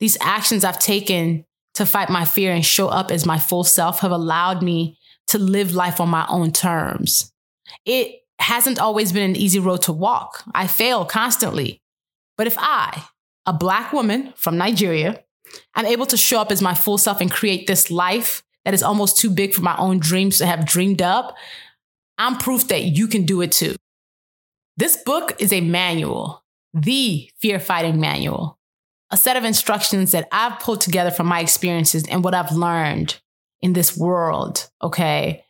These 0.00 0.16
actions 0.20 0.64
I've 0.64 0.78
taken 0.78 1.44
to 1.78 1.86
fight 1.86 2.10
my 2.10 2.24
fear 2.24 2.52
and 2.52 2.64
show 2.64 2.88
up 2.88 3.10
as 3.10 3.24
my 3.24 3.38
full 3.38 3.64
self 3.64 4.00
have 4.00 4.10
allowed 4.10 4.62
me 4.62 4.98
to 5.28 5.38
live 5.38 5.74
life 5.74 6.00
on 6.00 6.08
my 6.08 6.26
own 6.28 6.52
terms. 6.52 7.32
It 7.84 8.20
hasn't 8.38 8.78
always 8.78 9.12
been 9.12 9.30
an 9.30 9.36
easy 9.36 9.58
road 9.58 9.82
to 9.82 9.92
walk. 9.92 10.42
I 10.54 10.66
fail 10.66 11.04
constantly. 11.04 11.80
But 12.36 12.46
if 12.46 12.56
I, 12.58 13.04
a 13.46 13.52
Black 13.52 13.92
woman 13.92 14.32
from 14.36 14.56
Nigeria, 14.58 15.22
am 15.76 15.86
able 15.86 16.06
to 16.06 16.16
show 16.16 16.40
up 16.40 16.52
as 16.52 16.62
my 16.62 16.74
full 16.74 16.98
self 16.98 17.20
and 17.20 17.30
create 17.30 17.66
this 17.66 17.90
life 17.90 18.42
that 18.64 18.74
is 18.74 18.82
almost 18.82 19.16
too 19.16 19.30
big 19.30 19.54
for 19.54 19.62
my 19.62 19.76
own 19.78 19.98
dreams 19.98 20.38
to 20.38 20.46
have 20.46 20.66
dreamed 20.66 21.00
up, 21.00 21.36
I'm 22.18 22.36
proof 22.38 22.68
that 22.68 22.82
you 22.82 23.06
can 23.06 23.24
do 23.24 23.40
it 23.40 23.52
too. 23.52 23.76
This 24.76 24.96
book 24.96 25.32
is 25.40 25.52
a 25.52 25.60
manual, 25.60 26.44
the 26.74 27.30
fear 27.40 27.60
fighting 27.60 28.00
manual. 28.00 28.57
A 29.10 29.16
set 29.16 29.36
of 29.36 29.44
instructions 29.44 30.12
that 30.12 30.28
I've 30.32 30.60
pulled 30.60 30.80
together 30.80 31.10
from 31.10 31.26
my 31.26 31.40
experiences 31.40 32.04
and 32.08 32.22
what 32.22 32.34
I've 32.34 32.52
learned 32.52 33.18
in 33.60 33.72
this 33.72 33.96
world. 33.96 34.68
Okay. 34.82 35.44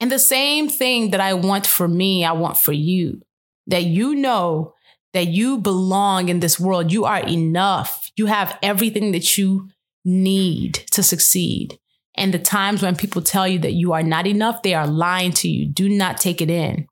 And 0.00 0.10
the 0.10 0.18
same 0.18 0.68
thing 0.68 1.10
that 1.10 1.20
I 1.20 1.34
want 1.34 1.66
for 1.66 1.86
me, 1.86 2.24
I 2.24 2.32
want 2.32 2.58
for 2.58 2.72
you 2.72 3.22
that 3.66 3.84
you 3.84 4.14
know 4.14 4.74
that 5.12 5.28
you 5.28 5.58
belong 5.58 6.28
in 6.28 6.40
this 6.40 6.58
world. 6.58 6.90
You 6.90 7.04
are 7.04 7.20
enough. 7.20 8.10
You 8.16 8.26
have 8.26 8.58
everything 8.62 9.12
that 9.12 9.36
you 9.38 9.68
need 10.04 10.74
to 10.90 11.02
succeed. 11.02 11.78
And 12.16 12.34
the 12.34 12.38
times 12.38 12.82
when 12.82 12.96
people 12.96 13.22
tell 13.22 13.46
you 13.46 13.58
that 13.60 13.72
you 13.72 13.92
are 13.92 14.02
not 14.02 14.26
enough, 14.26 14.62
they 14.62 14.74
are 14.74 14.86
lying 14.86 15.32
to 15.32 15.48
you. 15.48 15.66
Do 15.66 15.88
not 15.88 16.18
take 16.18 16.40
it 16.40 16.50
in. 16.50 16.86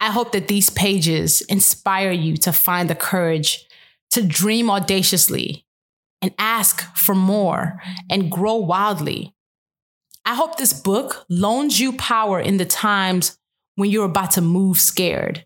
I 0.00 0.10
hope 0.10 0.32
that 0.32 0.48
these 0.48 0.70
pages 0.70 1.40
inspire 1.42 2.10
you 2.10 2.36
to 2.38 2.52
find 2.52 2.90
the 2.90 2.94
courage 2.94 3.66
to 4.14 4.26
dream 4.26 4.70
audaciously 4.70 5.64
and 6.22 6.34
ask 6.38 6.82
for 6.96 7.14
more 7.14 7.80
and 8.08 8.30
grow 8.30 8.54
wildly. 8.54 9.34
I 10.24 10.34
hope 10.34 10.56
this 10.56 10.72
book 10.72 11.26
loans 11.28 11.78
you 11.78 11.92
power 11.94 12.40
in 12.40 12.56
the 12.56 12.64
times 12.64 13.38
when 13.74 13.90
you're 13.90 14.06
about 14.06 14.30
to 14.32 14.40
move 14.40 14.78
scared. 14.78 15.44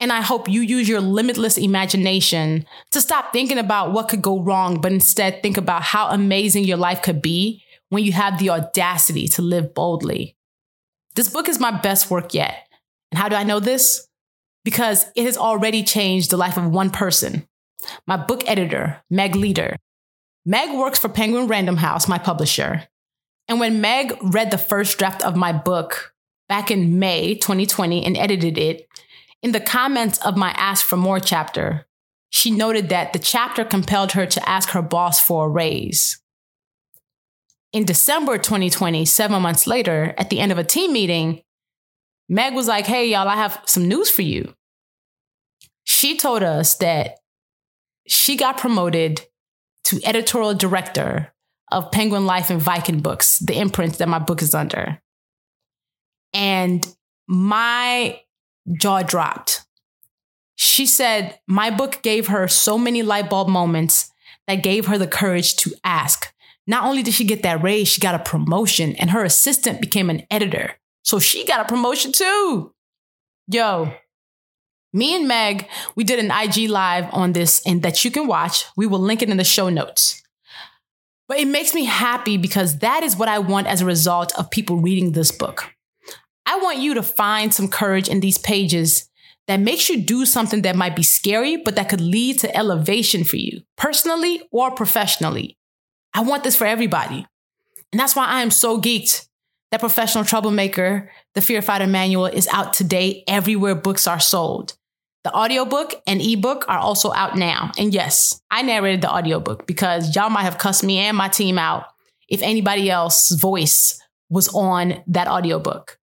And 0.00 0.12
I 0.12 0.20
hope 0.20 0.48
you 0.48 0.60
use 0.60 0.88
your 0.88 1.00
limitless 1.00 1.58
imagination 1.58 2.64
to 2.92 3.00
stop 3.00 3.32
thinking 3.32 3.58
about 3.58 3.92
what 3.92 4.08
could 4.08 4.22
go 4.22 4.40
wrong, 4.40 4.80
but 4.80 4.92
instead 4.92 5.42
think 5.42 5.56
about 5.56 5.82
how 5.82 6.08
amazing 6.08 6.64
your 6.64 6.76
life 6.76 7.02
could 7.02 7.20
be 7.20 7.64
when 7.88 8.04
you 8.04 8.12
have 8.12 8.38
the 8.38 8.50
audacity 8.50 9.26
to 9.28 9.42
live 9.42 9.74
boldly. 9.74 10.36
This 11.16 11.28
book 11.28 11.48
is 11.48 11.58
my 11.58 11.72
best 11.72 12.10
work 12.10 12.32
yet. 12.32 12.68
And 13.10 13.18
how 13.18 13.28
do 13.28 13.34
I 13.34 13.42
know 13.42 13.58
this? 13.58 14.06
Because 14.64 15.06
it 15.16 15.24
has 15.24 15.36
already 15.36 15.82
changed 15.82 16.30
the 16.30 16.36
life 16.36 16.56
of 16.56 16.70
one 16.70 16.90
person. 16.90 17.47
My 18.06 18.16
book 18.16 18.48
editor, 18.48 19.02
Meg 19.10 19.34
Leder. 19.34 19.76
Meg 20.44 20.76
works 20.76 20.98
for 20.98 21.08
Penguin 21.08 21.46
Random 21.46 21.76
House, 21.76 22.08
my 22.08 22.18
publisher. 22.18 22.88
And 23.48 23.60
when 23.60 23.80
Meg 23.80 24.16
read 24.22 24.50
the 24.50 24.58
first 24.58 24.98
draft 24.98 25.22
of 25.24 25.36
my 25.36 25.52
book 25.52 26.14
back 26.48 26.70
in 26.70 26.98
May 26.98 27.34
2020 27.34 28.04
and 28.04 28.16
edited 28.16 28.58
it, 28.58 28.88
in 29.42 29.52
the 29.52 29.60
comments 29.60 30.18
of 30.18 30.36
my 30.36 30.50
Ask 30.50 30.84
for 30.84 30.96
More 30.96 31.20
chapter, 31.20 31.86
she 32.30 32.50
noted 32.50 32.88
that 32.88 33.12
the 33.12 33.18
chapter 33.18 33.64
compelled 33.64 34.12
her 34.12 34.26
to 34.26 34.48
ask 34.48 34.70
her 34.70 34.82
boss 34.82 35.20
for 35.20 35.46
a 35.46 35.48
raise. 35.48 36.20
In 37.72 37.84
December 37.84 38.38
2020, 38.38 39.04
seven 39.04 39.42
months 39.42 39.66
later, 39.66 40.14
at 40.18 40.30
the 40.30 40.40
end 40.40 40.52
of 40.52 40.58
a 40.58 40.64
team 40.64 40.92
meeting, 40.92 41.42
Meg 42.28 42.54
was 42.54 42.66
like, 42.68 42.86
Hey, 42.86 43.08
y'all, 43.08 43.28
I 43.28 43.36
have 43.36 43.60
some 43.66 43.88
news 43.88 44.10
for 44.10 44.22
you. 44.22 44.54
She 45.84 46.16
told 46.16 46.42
us 46.42 46.76
that 46.76 47.18
she 48.08 48.36
got 48.36 48.58
promoted 48.58 49.22
to 49.84 50.00
editorial 50.04 50.54
director 50.54 51.32
of 51.70 51.90
Penguin 51.90 52.26
Life 52.26 52.50
and 52.50 52.60
Viking 52.60 53.00
Books, 53.00 53.38
the 53.38 53.58
imprint 53.58 53.98
that 53.98 54.08
my 54.08 54.18
book 54.18 54.42
is 54.42 54.54
under. 54.54 55.00
And 56.32 56.86
my 57.26 58.20
jaw 58.72 59.02
dropped. 59.02 59.62
She 60.56 60.86
said, 60.86 61.38
My 61.46 61.70
book 61.70 62.00
gave 62.02 62.28
her 62.28 62.48
so 62.48 62.78
many 62.78 63.02
light 63.02 63.30
bulb 63.30 63.48
moments 63.48 64.10
that 64.46 64.62
gave 64.62 64.86
her 64.86 64.98
the 64.98 65.06
courage 65.06 65.56
to 65.56 65.74
ask. 65.84 66.32
Not 66.66 66.84
only 66.84 67.02
did 67.02 67.14
she 67.14 67.24
get 67.24 67.42
that 67.42 67.62
raise, 67.62 67.88
she 67.88 68.00
got 68.00 68.14
a 68.14 68.18
promotion, 68.18 68.94
and 68.96 69.10
her 69.10 69.24
assistant 69.24 69.80
became 69.80 70.10
an 70.10 70.26
editor. 70.30 70.74
So 71.02 71.18
she 71.18 71.46
got 71.46 71.60
a 71.60 71.68
promotion 71.68 72.12
too. 72.12 72.74
Yo, 73.50 73.92
me 74.92 75.14
and 75.14 75.28
Meg, 75.28 75.68
we 75.94 76.04
did 76.04 76.18
an 76.18 76.30
IG 76.30 76.70
live 76.70 77.12
on 77.12 77.32
this 77.32 77.60
and 77.66 77.82
that 77.82 78.04
you 78.04 78.10
can 78.10 78.26
watch. 78.26 78.64
We 78.76 78.86
will 78.86 78.98
link 78.98 79.22
it 79.22 79.28
in 79.28 79.36
the 79.36 79.44
show 79.44 79.68
notes. 79.68 80.22
But 81.28 81.38
it 81.38 81.46
makes 81.46 81.74
me 81.74 81.84
happy 81.84 82.38
because 82.38 82.78
that 82.78 83.02
is 83.02 83.16
what 83.16 83.28
I 83.28 83.38
want 83.38 83.66
as 83.66 83.82
a 83.82 83.86
result 83.86 84.36
of 84.38 84.50
people 84.50 84.78
reading 84.78 85.12
this 85.12 85.30
book. 85.30 85.70
I 86.46 86.58
want 86.58 86.78
you 86.78 86.94
to 86.94 87.02
find 87.02 87.52
some 87.52 87.68
courage 87.68 88.08
in 88.08 88.20
these 88.20 88.38
pages 88.38 89.10
that 89.46 89.60
makes 89.60 89.90
you 89.90 90.00
do 90.00 90.24
something 90.24 90.62
that 90.62 90.76
might 90.76 90.96
be 90.96 91.02
scary, 91.02 91.58
but 91.58 91.76
that 91.76 91.90
could 91.90 92.00
lead 92.00 92.38
to 92.38 92.56
elevation 92.56 93.24
for 93.24 93.36
you, 93.36 93.62
personally 93.76 94.42
or 94.50 94.70
professionally. 94.70 95.58
I 96.14 96.22
want 96.22 96.44
this 96.44 96.56
for 96.56 96.66
everybody. 96.66 97.26
And 97.92 98.00
that's 98.00 98.16
why 98.16 98.24
I 98.24 98.40
am 98.40 98.50
so 98.50 98.80
geeked 98.80 99.26
that 99.70 99.80
Professional 99.80 100.24
Troublemaker, 100.24 101.10
the 101.34 101.42
Fear 101.42 101.60
Fighter 101.60 101.86
Manual, 101.86 102.26
is 102.26 102.48
out 102.48 102.72
today 102.72 103.22
everywhere 103.26 103.74
books 103.74 104.06
are 104.06 104.20
sold. 104.20 104.77
The 105.24 105.34
audiobook 105.34 105.94
and 106.06 106.22
ebook 106.22 106.64
are 106.68 106.78
also 106.78 107.12
out 107.12 107.36
now. 107.36 107.72
And 107.76 107.92
yes, 107.92 108.40
I 108.50 108.62
narrated 108.62 109.02
the 109.02 109.12
audiobook 109.12 109.66
because 109.66 110.14
y'all 110.14 110.30
might 110.30 110.44
have 110.44 110.58
cussed 110.58 110.84
me 110.84 110.98
and 110.98 111.16
my 111.16 111.28
team 111.28 111.58
out 111.58 111.86
if 112.28 112.42
anybody 112.42 112.90
else's 112.90 113.40
voice 113.40 114.00
was 114.30 114.48
on 114.54 115.02
that 115.08 115.28
audiobook. 115.28 115.98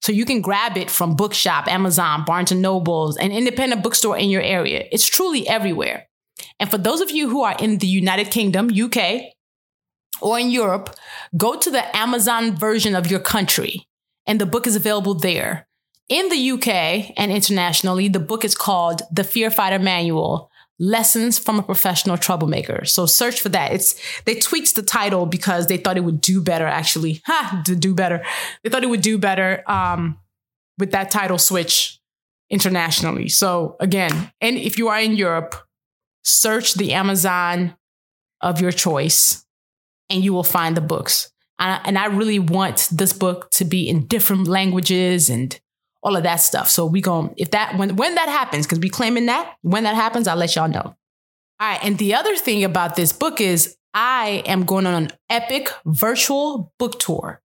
So 0.00 0.12
you 0.12 0.24
can 0.24 0.40
grab 0.40 0.76
it 0.76 0.90
from 0.90 1.16
Bookshop, 1.16 1.66
Amazon, 1.66 2.24
Barnes 2.24 2.52
and 2.52 2.62
Nobles, 2.62 3.16
an 3.16 3.32
independent 3.32 3.82
bookstore 3.82 4.16
in 4.16 4.30
your 4.30 4.42
area. 4.42 4.84
It's 4.92 5.06
truly 5.06 5.48
everywhere. 5.48 6.06
And 6.60 6.70
for 6.70 6.78
those 6.78 7.00
of 7.00 7.10
you 7.10 7.28
who 7.28 7.42
are 7.42 7.56
in 7.58 7.78
the 7.78 7.86
United 7.86 8.30
Kingdom, 8.30 8.70
UK, 8.70 9.22
or 10.20 10.38
in 10.38 10.50
Europe, 10.50 10.94
go 11.36 11.58
to 11.58 11.70
the 11.70 11.96
Amazon 11.96 12.56
version 12.56 12.94
of 12.94 13.10
your 13.10 13.20
country, 13.20 13.86
and 14.26 14.40
the 14.40 14.46
book 14.46 14.66
is 14.66 14.76
available 14.76 15.14
there. 15.14 15.67
In 16.08 16.30
the 16.30 16.50
UK 16.52 17.12
and 17.18 17.30
internationally, 17.30 18.08
the 18.08 18.20
book 18.20 18.44
is 18.44 18.54
called 18.54 19.02
The 19.12 19.24
Fear 19.24 19.50
Fighter 19.50 19.78
Manual 19.78 20.50
Lessons 20.78 21.38
from 21.38 21.58
a 21.58 21.62
Professional 21.62 22.16
Troublemaker. 22.16 22.86
So 22.86 23.04
search 23.04 23.40
for 23.40 23.50
that. 23.50 23.72
It's 23.72 24.00
they 24.24 24.36
tweaked 24.36 24.74
the 24.74 24.82
title 24.82 25.26
because 25.26 25.66
they 25.66 25.76
thought 25.76 25.98
it 25.98 26.04
would 26.04 26.20
do 26.20 26.40
better, 26.40 26.66
actually. 26.66 27.20
Ha, 27.26 27.62
to 27.66 27.76
do 27.76 27.94
better. 27.94 28.24
They 28.62 28.70
thought 28.70 28.84
it 28.84 28.88
would 28.88 29.02
do 29.02 29.18
better 29.18 29.62
um, 29.66 30.18
with 30.78 30.92
that 30.92 31.10
title 31.10 31.36
switch 31.36 32.00
internationally. 32.48 33.28
So 33.28 33.76
again, 33.78 34.32
and 34.40 34.56
if 34.56 34.78
you 34.78 34.88
are 34.88 35.00
in 35.00 35.16
Europe, 35.16 35.56
search 36.24 36.74
the 36.74 36.94
Amazon 36.94 37.76
of 38.40 38.60
your 38.60 38.72
choice 38.72 39.44
and 40.08 40.24
you 40.24 40.32
will 40.32 40.44
find 40.44 40.74
the 40.74 40.80
books. 40.80 41.30
and 41.58 41.98
I 41.98 42.06
really 42.06 42.38
want 42.38 42.88
this 42.90 43.12
book 43.12 43.50
to 43.52 43.64
be 43.64 43.88
in 43.88 44.06
different 44.06 44.46
languages 44.46 45.28
and 45.28 45.58
all 46.02 46.16
of 46.16 46.22
that 46.22 46.36
stuff. 46.36 46.68
So 46.68 46.86
we 46.86 47.00
going 47.00 47.34
if 47.36 47.50
that 47.50 47.76
when 47.76 47.96
when 47.96 48.14
that 48.14 48.28
happens, 48.28 48.66
because 48.66 48.80
we 48.80 48.88
claiming 48.88 49.26
that 49.26 49.56
when 49.62 49.84
that 49.84 49.94
happens, 49.94 50.28
I'll 50.28 50.36
let 50.36 50.54
y'all 50.54 50.68
know. 50.68 50.94
All 51.60 51.68
right. 51.68 51.80
And 51.82 51.98
the 51.98 52.14
other 52.14 52.36
thing 52.36 52.64
about 52.64 52.96
this 52.96 53.12
book 53.12 53.40
is 53.40 53.76
I 53.94 54.42
am 54.46 54.64
going 54.64 54.86
on 54.86 55.04
an 55.04 55.10
epic 55.28 55.70
virtual 55.84 56.72
book 56.78 57.00
tour. 57.00 57.42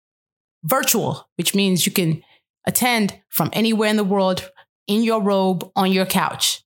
Virtual, 0.63 1.27
which 1.35 1.55
means 1.55 1.85
you 1.85 1.91
can 1.91 2.23
attend 2.65 3.19
from 3.29 3.49
anywhere 3.53 3.89
in 3.89 3.97
the 3.97 4.03
world 4.03 4.49
in 4.87 5.03
your 5.03 5.21
robe 5.21 5.69
on 5.75 5.91
your 5.91 6.05
couch. 6.05 6.63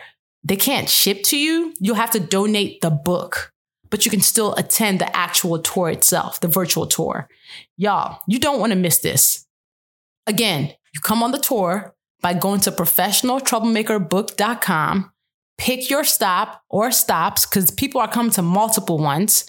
they 0.44 0.56
can't 0.56 0.88
ship 0.88 1.22
to 1.24 1.38
you. 1.38 1.74
You'll 1.80 1.96
have 1.96 2.12
to 2.12 2.20
donate 2.20 2.80
the 2.80 2.90
book, 2.90 3.52
but 3.90 4.04
you 4.04 4.10
can 4.10 4.20
still 4.20 4.54
attend 4.54 5.00
the 5.00 5.16
actual 5.16 5.58
tour 5.58 5.90
itself, 5.90 6.40
the 6.40 6.48
virtual 6.48 6.86
tour. 6.86 7.28
Y'all, 7.76 8.20
you 8.26 8.38
don't 8.38 8.60
want 8.60 8.72
to 8.72 8.78
miss 8.78 8.98
this. 8.98 9.46
Again, 10.26 10.74
you 10.94 11.00
come 11.02 11.22
on 11.22 11.32
the 11.32 11.38
tour 11.38 11.94
by 12.20 12.34
going 12.34 12.60
to 12.60 12.72
professionaltroublemakerbook.com, 12.72 15.12
pick 15.56 15.90
your 15.90 16.04
stop 16.04 16.62
or 16.68 16.90
stops 16.90 17.46
because 17.46 17.70
people 17.70 18.00
are 18.00 18.08
coming 18.08 18.32
to 18.32 18.42
multiple 18.42 18.98
ones. 18.98 19.46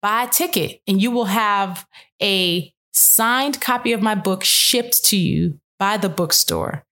Buy 0.00 0.24
a 0.24 0.28
ticket 0.28 0.80
and 0.86 1.00
you 1.00 1.10
will 1.10 1.26
have 1.26 1.86
a 2.20 2.74
signed 2.92 3.60
copy 3.60 3.92
of 3.92 4.02
my 4.02 4.14
book 4.14 4.44
shipped 4.44 5.04
to 5.06 5.16
you 5.16 5.58
by 5.78 5.96
the 5.96 6.08
bookstore. 6.08 6.84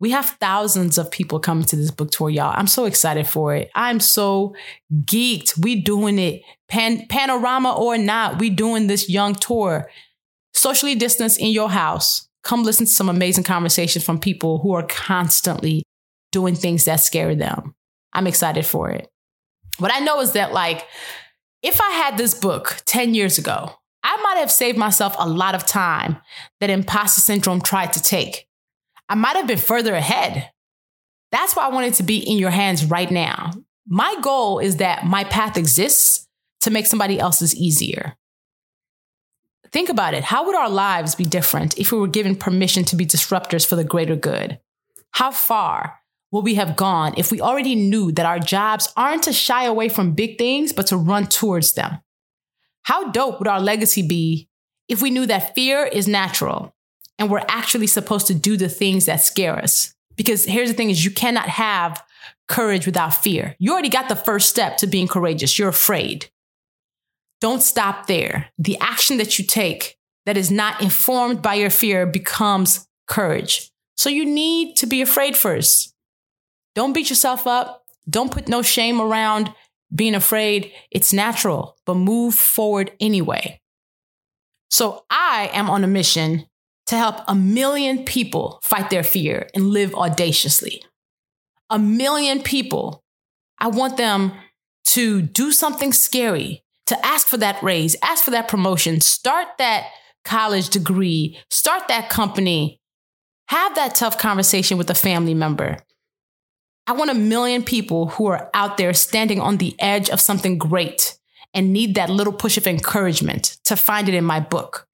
We 0.00 0.10
have 0.12 0.36
thousands 0.40 0.96
of 0.96 1.10
people 1.10 1.40
coming 1.40 1.64
to 1.64 1.76
this 1.76 1.90
book 1.90 2.12
tour, 2.12 2.30
y'all. 2.30 2.54
I'm 2.56 2.68
so 2.68 2.84
excited 2.84 3.26
for 3.26 3.54
it. 3.54 3.70
I'm 3.74 3.98
so 3.98 4.54
geeked. 4.92 5.58
We 5.58 5.80
doing 5.80 6.18
it. 6.18 6.42
Pan- 6.68 7.06
panorama 7.08 7.74
or 7.74 7.98
not, 7.98 8.38
we 8.38 8.48
doing 8.48 8.86
this 8.86 9.10
young 9.10 9.34
tour. 9.34 9.90
Socially 10.54 10.94
distanced 10.94 11.40
in 11.40 11.48
your 11.48 11.68
house. 11.68 12.28
Come 12.44 12.62
listen 12.62 12.86
to 12.86 12.92
some 12.92 13.08
amazing 13.08 13.44
conversations 13.44 14.04
from 14.04 14.20
people 14.20 14.58
who 14.58 14.72
are 14.72 14.86
constantly 14.86 15.82
doing 16.30 16.54
things 16.54 16.84
that 16.84 17.00
scare 17.00 17.34
them. 17.34 17.74
I'm 18.12 18.26
excited 18.26 18.64
for 18.64 18.90
it. 18.90 19.08
What 19.78 19.92
I 19.92 19.98
know 19.98 20.20
is 20.20 20.32
that, 20.32 20.52
like, 20.52 20.86
if 21.62 21.80
I 21.80 21.90
had 21.90 22.16
this 22.16 22.34
book 22.34 22.82
10 22.86 23.14
years 23.14 23.38
ago, 23.38 23.77
I 24.02 24.16
might 24.22 24.38
have 24.38 24.50
saved 24.50 24.78
myself 24.78 25.14
a 25.18 25.28
lot 25.28 25.54
of 25.54 25.66
time 25.66 26.18
that 26.60 26.70
imposter 26.70 27.20
syndrome 27.20 27.60
tried 27.60 27.92
to 27.94 28.02
take. 28.02 28.46
I 29.08 29.14
might 29.14 29.36
have 29.36 29.46
been 29.46 29.58
further 29.58 29.94
ahead. 29.94 30.50
That's 31.32 31.56
why 31.56 31.64
I 31.66 31.70
wanted 31.70 31.94
to 31.94 32.02
be 32.02 32.18
in 32.18 32.38
your 32.38 32.50
hands 32.50 32.84
right 32.84 33.10
now. 33.10 33.52
My 33.86 34.16
goal 34.20 34.58
is 34.58 34.76
that 34.76 35.04
my 35.04 35.24
path 35.24 35.56
exists 35.56 36.26
to 36.60 36.70
make 36.70 36.86
somebody 36.86 37.18
else's 37.18 37.54
easier. 37.54 38.16
Think 39.72 39.88
about 39.88 40.14
it. 40.14 40.24
How 40.24 40.46
would 40.46 40.54
our 40.54 40.70
lives 40.70 41.14
be 41.14 41.24
different 41.24 41.78
if 41.78 41.92
we 41.92 41.98
were 41.98 42.08
given 42.08 42.36
permission 42.36 42.84
to 42.86 42.96
be 42.96 43.06
disruptors 43.06 43.66
for 43.66 43.76
the 43.76 43.84
greater 43.84 44.16
good? 44.16 44.60
How 45.12 45.30
far 45.30 46.00
would 46.30 46.44
we 46.44 46.54
have 46.54 46.76
gone 46.76 47.14
if 47.16 47.30
we 47.30 47.40
already 47.40 47.74
knew 47.74 48.12
that 48.12 48.26
our 48.26 48.38
jobs 48.38 48.92
aren't 48.96 49.24
to 49.24 49.32
shy 49.32 49.64
away 49.64 49.88
from 49.88 50.12
big 50.12 50.38
things, 50.38 50.72
but 50.72 50.86
to 50.88 50.96
run 50.96 51.26
towards 51.26 51.72
them? 51.72 51.98
How 52.88 53.10
dope 53.10 53.38
would 53.38 53.48
our 53.48 53.60
legacy 53.60 54.00
be 54.00 54.48
if 54.88 55.02
we 55.02 55.10
knew 55.10 55.26
that 55.26 55.54
fear 55.54 55.84
is 55.84 56.08
natural 56.08 56.74
and 57.18 57.30
we're 57.30 57.44
actually 57.46 57.86
supposed 57.86 58.28
to 58.28 58.34
do 58.34 58.56
the 58.56 58.70
things 58.70 59.04
that 59.04 59.20
scare 59.20 59.58
us? 59.58 59.92
Because 60.16 60.46
here's 60.46 60.70
the 60.70 60.74
thing 60.74 60.88
is 60.88 61.04
you 61.04 61.10
cannot 61.10 61.50
have 61.50 62.02
courage 62.48 62.86
without 62.86 63.12
fear. 63.12 63.54
You 63.58 63.72
already 63.72 63.90
got 63.90 64.08
the 64.08 64.16
first 64.16 64.48
step 64.48 64.78
to 64.78 64.86
being 64.86 65.06
courageous. 65.06 65.58
You're 65.58 65.68
afraid. 65.68 66.30
Don't 67.42 67.62
stop 67.62 68.06
there. 68.06 68.46
The 68.56 68.78
action 68.80 69.18
that 69.18 69.38
you 69.38 69.44
take 69.44 69.98
that 70.24 70.38
is 70.38 70.50
not 70.50 70.80
informed 70.80 71.42
by 71.42 71.56
your 71.56 71.68
fear 71.68 72.06
becomes 72.06 72.88
courage. 73.06 73.70
So 73.98 74.08
you 74.08 74.24
need 74.24 74.76
to 74.76 74.86
be 74.86 75.02
afraid 75.02 75.36
first. 75.36 75.94
Don't 76.74 76.94
beat 76.94 77.10
yourself 77.10 77.46
up. 77.46 77.84
Don't 78.08 78.32
put 78.32 78.48
no 78.48 78.62
shame 78.62 78.98
around 78.98 79.52
being 79.94 80.14
afraid. 80.14 80.72
It's 80.90 81.12
natural, 81.12 81.76
but 81.86 81.94
move 81.94 82.34
forward 82.34 82.92
anyway. 83.00 83.60
So 84.70 85.04
I 85.10 85.50
am 85.52 85.70
on 85.70 85.84
a 85.84 85.88
mission 85.88 86.46
to 86.86 86.96
help 86.96 87.16
a 87.26 87.34
million 87.34 88.04
people 88.04 88.60
fight 88.62 88.90
their 88.90 89.02
fear 89.02 89.48
and 89.54 89.68
live 89.68 89.94
audaciously. 89.94 90.82
A 91.70 91.78
million 91.78 92.42
people. 92.42 93.02
I 93.58 93.68
want 93.68 93.96
them 93.96 94.32
to 94.86 95.20
do 95.20 95.52
something 95.52 95.92
scary, 95.92 96.64
to 96.86 97.06
ask 97.06 97.26
for 97.26 97.36
that 97.36 97.62
raise, 97.62 97.94
ask 98.02 98.24
for 98.24 98.30
that 98.30 98.48
promotion, 98.48 99.00
start 99.00 99.48
that 99.58 99.88
college 100.24 100.70
degree, 100.70 101.38
start 101.50 101.88
that 101.88 102.08
company, 102.08 102.80
have 103.48 103.74
that 103.74 103.94
tough 103.94 104.16
conversation 104.18 104.78
with 104.78 104.88
a 104.88 104.94
family 104.94 105.34
member. 105.34 105.78
I 106.88 106.92
want 106.92 107.10
a 107.10 107.14
million 107.14 107.62
people 107.62 108.06
who 108.08 108.26
are 108.28 108.50
out 108.54 108.78
there 108.78 108.94
standing 108.94 109.40
on 109.40 109.58
the 109.58 109.76
edge 109.78 110.08
of 110.08 110.22
something 110.22 110.56
great 110.56 111.18
and 111.52 111.70
need 111.70 111.96
that 111.96 112.08
little 112.08 112.32
push 112.32 112.56
of 112.56 112.66
encouragement 112.66 113.58
to 113.66 113.76
find 113.76 114.08
it 114.08 114.14
in 114.14 114.24
my 114.24 114.40
book, 114.40 114.88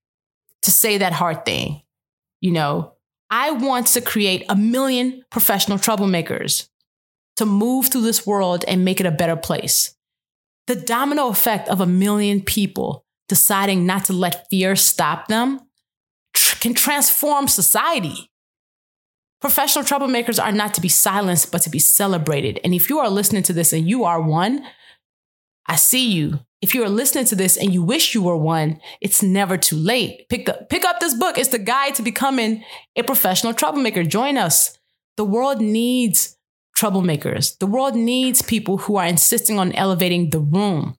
to 0.63 0.73
say 0.73 0.99
that 0.99 1.13
hard 1.13 1.45
thing. 1.45 1.83
You 2.41 2.51
know, 2.51 2.95
I 3.31 3.53
want 3.53 3.87
to 3.89 4.01
create 4.01 4.45
a 4.49 4.57
million 4.57 5.25
professional 5.31 5.79
troublemakers 5.79 6.69
to 7.37 7.47
move 7.47 7.89
through 7.89 8.03
this 8.03 8.27
world 8.27 8.65
and 8.67 8.85
make 8.85 8.99
it 8.99 9.07
a 9.07 9.13
better 9.13 9.37
place 9.37 9.95
the 10.67 10.75
domino 10.75 11.29
effect 11.29 11.69
of 11.69 11.81
a 11.81 11.87
million 11.87 12.41
people 12.41 13.05
deciding 13.29 13.87
not 13.87 14.07
to 14.07 14.13
let 14.13 14.49
fear 14.49 14.75
stop 14.75 15.29
them 15.29 15.61
tr- 16.33 16.57
can 16.57 16.75
transform 16.75 17.47
society. 17.49 18.31
Professional 19.45 19.85
troublemakers 19.85 20.43
are 20.43 20.53
not 20.53 20.73
to 20.73 20.81
be 20.81 20.89
silenced, 20.89 21.53
but 21.53 21.61
to 21.61 21.69
be 21.69 21.79
celebrated. 21.79 22.59
And 22.65 22.73
if 22.73 22.89
you 22.89 22.99
are 23.01 23.11
listening 23.11 23.43
to 23.43 23.53
this 23.53 23.75
and 23.75 23.87
you 23.87 24.05
are 24.05 24.19
one, 24.19 24.65
I 25.67 25.77
see 25.77 26.13
you. 26.13 26.41
If 26.63 26.75
you 26.75 26.83
are 26.83 26.89
listening 26.89 27.27
to 27.27 27.37
this 27.37 27.59
and 27.59 27.75
you 27.75 27.83
wish 27.83 28.15
you 28.15 28.23
were 28.23 28.39
one, 28.39 28.81
it's 29.03 29.23
never 29.23 29.59
too 29.59 29.77
late. 29.77 30.31
Pick 30.31 30.49
up, 30.49 30.71
pick 30.71 30.87
up 30.87 30.99
this 30.99 31.13
book. 31.13 31.37
It's 31.37 31.51
the 31.51 31.59
guide 31.59 31.95
to 31.97 32.03
becoming 32.03 32.65
a 32.97 33.03
professional 33.03 33.53
troublemaker. 33.53 34.03
Join 34.03 34.39
us. 34.39 34.79
The 35.19 35.27
world 35.27 35.61
needs 35.61 36.39
troublemakers. 36.75 37.59
The 37.59 37.67
world 37.67 37.97
needs 37.97 38.41
people 38.41 38.79
who 38.79 38.97
are 38.97 39.05
insisting 39.05 39.59
on 39.59 39.73
elevating 39.73 40.31
the 40.31 40.41
room. 40.41 40.97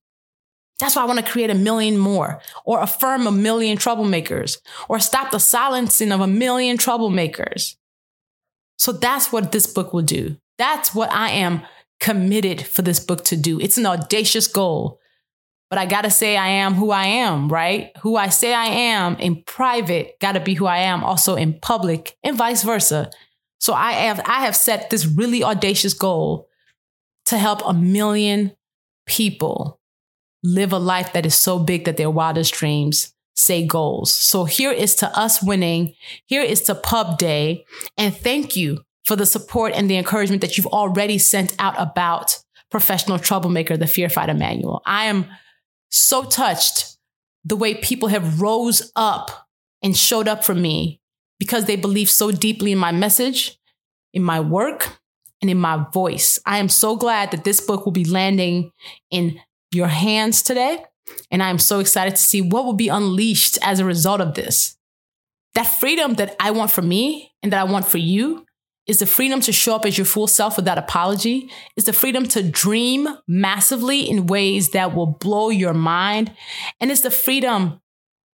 That's 0.79 0.95
why 0.95 1.01
I 1.01 1.05
want 1.05 1.17
to 1.17 1.31
create 1.31 1.49
a 1.49 1.55
million 1.55 1.97
more, 1.97 2.41
or 2.63 2.79
affirm 2.79 3.25
a 3.25 3.31
million 3.31 3.79
troublemakers, 3.79 4.59
or 4.87 4.99
stop 4.99 5.31
the 5.31 5.39
silencing 5.39 6.11
of 6.11 6.21
a 6.21 6.27
million 6.27 6.77
troublemakers. 6.77 7.75
So 8.77 8.91
that's 8.91 9.31
what 9.31 9.51
this 9.51 9.67
book 9.67 9.93
will 9.93 10.01
do. 10.01 10.37
That's 10.57 10.93
what 10.93 11.11
I 11.11 11.29
am 11.29 11.61
committed 11.99 12.61
for 12.61 12.81
this 12.81 12.99
book 12.99 13.23
to 13.25 13.37
do. 13.37 13.59
It's 13.59 13.77
an 13.77 13.85
audacious 13.85 14.47
goal. 14.47 14.99
But 15.69 15.79
I 15.79 15.85
gotta 15.87 16.11
say, 16.11 16.37
I 16.37 16.47
am 16.47 16.75
who 16.75 16.91
I 16.91 17.05
am, 17.05 17.49
right? 17.49 17.91
Who 18.01 18.15
I 18.15 18.29
say 18.29 18.53
I 18.53 18.65
am 18.65 19.15
in 19.15 19.43
private, 19.43 20.19
gotta 20.21 20.39
be 20.39 20.53
who 20.53 20.67
I 20.67 20.79
am 20.79 21.03
also 21.03 21.35
in 21.35 21.59
public, 21.59 22.15
and 22.23 22.37
vice 22.37 22.63
versa. 22.63 23.09
So 23.59 23.73
I 23.73 23.93
have 23.93 24.21
I 24.25 24.45
have 24.45 24.55
set 24.55 24.89
this 24.89 25.07
really 25.07 25.43
audacious 25.43 25.93
goal 25.93 26.47
to 27.25 27.37
help 27.37 27.61
a 27.65 27.73
million 27.73 28.51
people 29.07 29.79
live 30.43 30.71
a 30.71 30.77
life 30.77 31.13
that 31.13 31.25
is 31.25 31.33
so 31.33 31.57
big 31.57 31.85
that 31.85 31.97
their 31.97 32.11
wildest 32.11 32.53
dreams 32.53 33.14
say 33.35 33.65
goals. 33.65 34.13
So 34.13 34.45
here 34.45 34.71
is 34.71 34.95
to 34.95 35.17
us 35.17 35.43
winning. 35.43 35.93
Here 36.25 36.41
is 36.41 36.61
to 36.63 36.75
Pub 36.75 37.17
Day. 37.17 37.65
And 37.97 38.15
thank 38.15 38.55
you 38.55 38.81
for 39.05 39.15
the 39.15 39.25
support 39.25 39.73
and 39.73 39.89
the 39.89 39.97
encouragement 39.97 40.41
that 40.41 40.57
you've 40.57 40.67
already 40.67 41.17
sent 41.17 41.55
out 41.59 41.75
about 41.77 42.39
Professional 42.71 43.19
Troublemaker, 43.19 43.77
the 43.77 43.87
Fear 43.87 44.09
Fighter 44.09 44.33
Manual. 44.33 44.81
I 44.85 45.05
am 45.05 45.27
so 45.89 46.23
touched 46.23 46.97
the 47.43 47.55
way 47.55 47.75
people 47.75 48.09
have 48.09 48.41
rose 48.41 48.91
up 48.95 49.47
and 49.83 49.95
showed 49.95 50.27
up 50.27 50.43
for 50.43 50.55
me 50.55 50.99
because 51.39 51.65
they 51.65 51.75
believe 51.75 52.09
so 52.09 52.31
deeply 52.31 52.71
in 52.71 52.77
my 52.77 52.91
message, 52.91 53.57
in 54.13 54.23
my 54.23 54.39
work, 54.39 54.97
and 55.41 55.51
in 55.51 55.59
my 55.59 55.85
voice. 55.93 56.39
I 56.45 56.57
am 56.57 56.69
so 56.69 56.95
glad 56.95 57.31
that 57.31 57.43
this 57.43 57.61
book 57.61 57.85
will 57.85 57.91
be 57.91 58.05
landing 58.05 58.71
in 59.11 59.39
your 59.71 59.87
hands 59.87 60.41
today. 60.41 60.83
And 61.31 61.43
I 61.43 61.49
am 61.49 61.59
so 61.59 61.79
excited 61.79 62.15
to 62.15 62.21
see 62.21 62.41
what 62.41 62.65
will 62.65 62.73
be 62.73 62.87
unleashed 62.87 63.57
as 63.61 63.79
a 63.79 63.85
result 63.85 64.21
of 64.21 64.33
this. 64.35 64.77
That 65.53 65.63
freedom 65.63 66.15
that 66.15 66.35
I 66.39 66.51
want 66.51 66.71
for 66.71 66.81
me 66.81 67.33
and 67.41 67.51
that 67.53 67.61
I 67.61 67.71
want 67.71 67.85
for 67.85 67.97
you 67.97 68.45
is 68.87 68.99
the 68.99 69.05
freedom 69.05 69.41
to 69.41 69.51
show 69.51 69.75
up 69.75 69.85
as 69.85 69.97
your 69.97 70.05
full 70.05 70.27
self 70.27 70.57
without 70.57 70.77
apology, 70.77 71.49
is 71.75 71.85
the 71.85 71.93
freedom 71.93 72.27
to 72.27 72.43
dream 72.43 73.07
massively 73.27 74.01
in 74.01 74.27
ways 74.27 74.69
that 74.71 74.93
will 74.93 75.07
blow 75.07 75.49
your 75.49 75.73
mind, 75.73 76.31
and 76.79 76.91
it's 76.91 77.01
the 77.01 77.09
freedom 77.09 77.81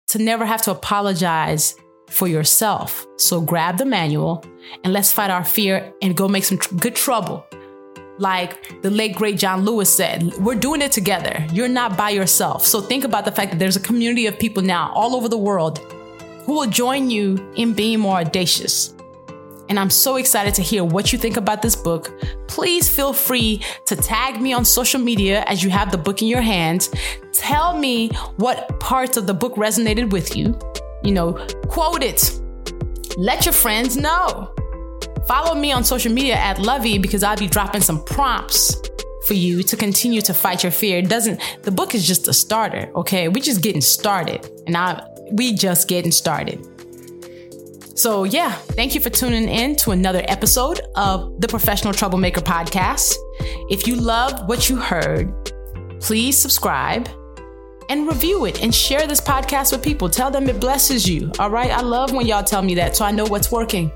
to 0.09 0.19
never 0.19 0.45
have 0.45 0.61
to 0.63 0.71
apologize 0.71 1.75
for 2.09 2.27
yourself. 2.27 3.07
So 3.17 3.39
grab 3.39 3.77
the 3.77 3.85
manual 3.85 4.43
and 4.83 4.91
let's 4.91 5.13
fight 5.13 5.29
our 5.29 5.45
fear 5.45 5.93
and 6.01 6.17
go 6.17 6.27
make 6.27 6.43
some 6.43 6.57
tr- 6.57 6.75
good 6.75 6.95
trouble. 6.95 7.45
Like 8.21 8.81
the 8.83 8.91
late 8.91 9.15
great 9.15 9.39
John 9.39 9.65
Lewis 9.65 9.91
said, 9.91 10.21
we're 10.37 10.53
doing 10.53 10.83
it 10.83 10.91
together. 10.91 11.43
You're 11.51 11.67
not 11.67 11.97
by 11.97 12.11
yourself. 12.11 12.63
So 12.67 12.79
think 12.79 13.03
about 13.03 13.25
the 13.25 13.31
fact 13.31 13.49
that 13.51 13.57
there's 13.57 13.75
a 13.75 13.79
community 13.79 14.27
of 14.27 14.37
people 14.37 14.61
now 14.61 14.91
all 14.93 15.15
over 15.15 15.27
the 15.27 15.39
world 15.39 15.79
who 16.45 16.53
will 16.53 16.67
join 16.67 17.09
you 17.09 17.51
in 17.55 17.73
being 17.73 17.99
more 17.99 18.17
audacious. 18.17 18.93
and 19.71 19.79
I'm 19.79 19.89
so 19.89 20.17
excited 20.17 20.53
to 20.55 20.61
hear 20.61 20.83
what 20.83 21.13
you 21.13 21.17
think 21.17 21.37
about 21.37 21.61
this 21.61 21.77
book. 21.77 22.11
Please 22.49 22.89
feel 22.93 23.13
free 23.13 23.61
to 23.85 23.95
tag 23.95 24.41
me 24.41 24.51
on 24.51 24.65
social 24.65 24.99
media 24.99 25.45
as 25.47 25.63
you 25.63 25.69
have 25.69 25.91
the 25.91 25.97
book 25.97 26.21
in 26.21 26.27
your 26.27 26.41
hands. 26.41 26.93
Tell 27.31 27.77
me 27.77 28.09
what 28.35 28.79
parts 28.81 29.15
of 29.15 29.27
the 29.27 29.33
book 29.33 29.55
resonated 29.55 30.11
with 30.11 30.35
you. 30.35 30.59
You 31.03 31.13
know, 31.13 31.33
quote 31.69 32.03
it. 32.03 32.39
Let 33.17 33.45
your 33.45 33.53
friends 33.53 33.95
know. 33.95 34.53
Follow 35.27 35.55
me 35.55 35.71
on 35.71 35.83
social 35.83 36.11
media 36.11 36.35
at 36.35 36.57
Luvvie 36.57 37.01
because 37.01 37.23
I'll 37.23 37.37
be 37.37 37.47
dropping 37.47 37.81
some 37.81 38.03
prompts 38.03 38.75
for 39.27 39.33
you 39.33 39.63
to 39.63 39.77
continue 39.77 40.21
to 40.21 40.33
fight 40.33 40.63
your 40.63 40.71
fear. 40.71 40.97
It 40.97 41.09
doesn't, 41.09 41.39
the 41.61 41.71
book 41.71 41.93
is 41.93 42.07
just 42.07 42.27
a 42.27 42.33
starter, 42.33 42.91
okay? 42.95 43.27
We're 43.27 43.43
just 43.43 43.61
getting 43.61 43.81
started. 43.81 44.49
And 44.65 44.75
I, 44.75 45.07
we 45.31 45.53
just 45.53 45.87
getting 45.87 46.11
started. 46.11 46.67
So, 47.95 48.23
yeah, 48.23 48.51
thank 48.51 48.95
you 48.95 49.01
for 49.01 49.11
tuning 49.11 49.47
in 49.47 49.75
to 49.77 49.91
another 49.91 50.23
episode 50.27 50.81
of 50.95 51.39
the 51.39 51.47
Professional 51.47 51.93
Troublemaker 51.93 52.41
Podcast. 52.41 53.13
If 53.69 53.85
you 53.85 53.95
love 53.95 54.47
what 54.47 54.69
you 54.69 54.77
heard, 54.77 55.31
please 55.99 56.37
subscribe 56.37 57.07
and 57.89 58.07
review 58.07 58.45
it 58.45 58.63
and 58.63 58.73
share 58.73 59.05
this 59.05 59.21
podcast 59.21 59.71
with 59.71 59.83
people. 59.83 60.09
Tell 60.09 60.31
them 60.31 60.49
it 60.49 60.59
blesses 60.59 61.07
you. 61.07 61.31
All 61.37 61.51
right. 61.51 61.69
I 61.69 61.81
love 61.81 62.11
when 62.11 62.25
y'all 62.25 62.43
tell 62.43 62.63
me 62.63 62.73
that 62.75 62.95
so 62.95 63.05
I 63.05 63.11
know 63.11 63.25
what's 63.25 63.51
working. 63.51 63.91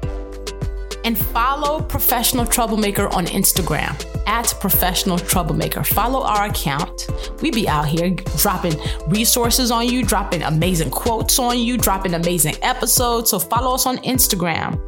And 1.05 1.15
follow 1.15 1.83
Professional 1.83 2.47
Troublemaker 2.47 3.07
on 3.13 3.27
Instagram 3.27 3.93
at 4.25 4.51
Professional 4.59 5.19
Troublemaker. 5.19 5.83
Follow 5.83 6.23
our 6.23 6.45
account. 6.45 7.07
We 7.43 7.51
be 7.51 7.69
out 7.69 7.85
here 7.85 8.09
dropping 8.37 8.73
resources 9.07 9.69
on 9.69 9.87
you, 9.87 10.03
dropping 10.03 10.41
amazing 10.41 10.89
quotes 10.89 11.37
on 11.37 11.59
you, 11.59 11.77
dropping 11.77 12.15
amazing 12.15 12.55
episodes. 12.63 13.29
So 13.29 13.37
follow 13.37 13.75
us 13.75 13.85
on 13.85 13.97
Instagram. 13.99 14.81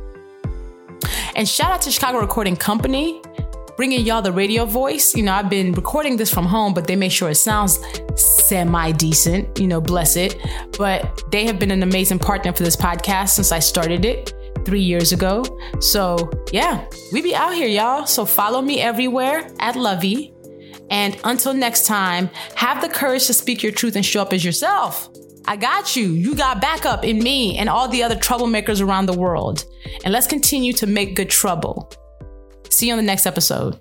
And 1.35 1.47
shout 1.47 1.69
out 1.71 1.81
to 1.83 1.91
Chicago 1.91 2.19
Recording 2.19 2.55
Company, 2.55 3.21
bringing 3.75 4.03
y'all 4.03 4.23
the 4.23 4.31
radio 4.31 4.65
voice. 4.65 5.15
You 5.15 5.21
know, 5.21 5.33
I've 5.33 5.51
been 5.51 5.71
recording 5.73 6.17
this 6.17 6.33
from 6.33 6.47
home, 6.47 6.73
but 6.73 6.87
they 6.87 6.95
make 6.95 7.11
sure 7.11 7.29
it 7.29 7.35
sounds 7.35 7.77
semi 8.15 8.91
decent, 8.91 9.59
you 9.59 9.67
know, 9.67 9.79
bless 9.79 10.15
it. 10.15 10.35
But 10.79 11.21
they 11.31 11.45
have 11.45 11.59
been 11.59 11.69
an 11.69 11.83
amazing 11.83 12.17
partner 12.17 12.53
for 12.53 12.63
this 12.63 12.75
podcast 12.75 13.29
since 13.29 13.51
I 13.51 13.59
started 13.59 14.03
it 14.03 14.33
three 14.67 14.81
years 14.81 15.13
ago. 15.13 15.45
So, 15.79 16.29
yeah, 16.51 16.85
we 17.13 17.21
be 17.21 17.33
out 17.33 17.53
here, 17.53 17.69
y'all. 17.69 18.05
So, 18.05 18.25
follow 18.25 18.61
me 18.61 18.81
everywhere 18.81 19.49
at 19.59 19.75
Luvvie. 19.75 20.33
And 20.89 21.17
until 21.23 21.53
next 21.53 21.85
time, 21.85 22.29
have 22.55 22.81
the 22.81 22.89
courage 22.89 23.27
to 23.27 23.33
speak 23.33 23.63
your 23.63 23.71
truth 23.71 23.95
and 23.95 24.05
show 24.05 24.21
up 24.21 24.33
as 24.33 24.43
yourself. 24.43 25.09
I 25.45 25.55
got 25.55 25.95
you. 25.95 26.09
You 26.09 26.35
got 26.35 26.59
backup 26.59 27.05
in 27.05 27.19
me 27.19 27.57
and 27.57 27.69
all 27.69 27.87
the 27.87 28.03
other 28.03 28.17
troublemakers 28.17 28.81
around 28.81 29.05
the 29.05 29.17
world. 29.17 29.63
And 30.03 30.11
let's 30.13 30.27
continue 30.27 30.73
to 30.73 30.85
make 30.85 31.15
good 31.15 31.29
trouble. 31.29 31.89
See 32.69 32.87
you 32.87 32.93
on 32.93 32.97
the 32.97 33.03
next 33.03 33.25
episode. 33.25 33.79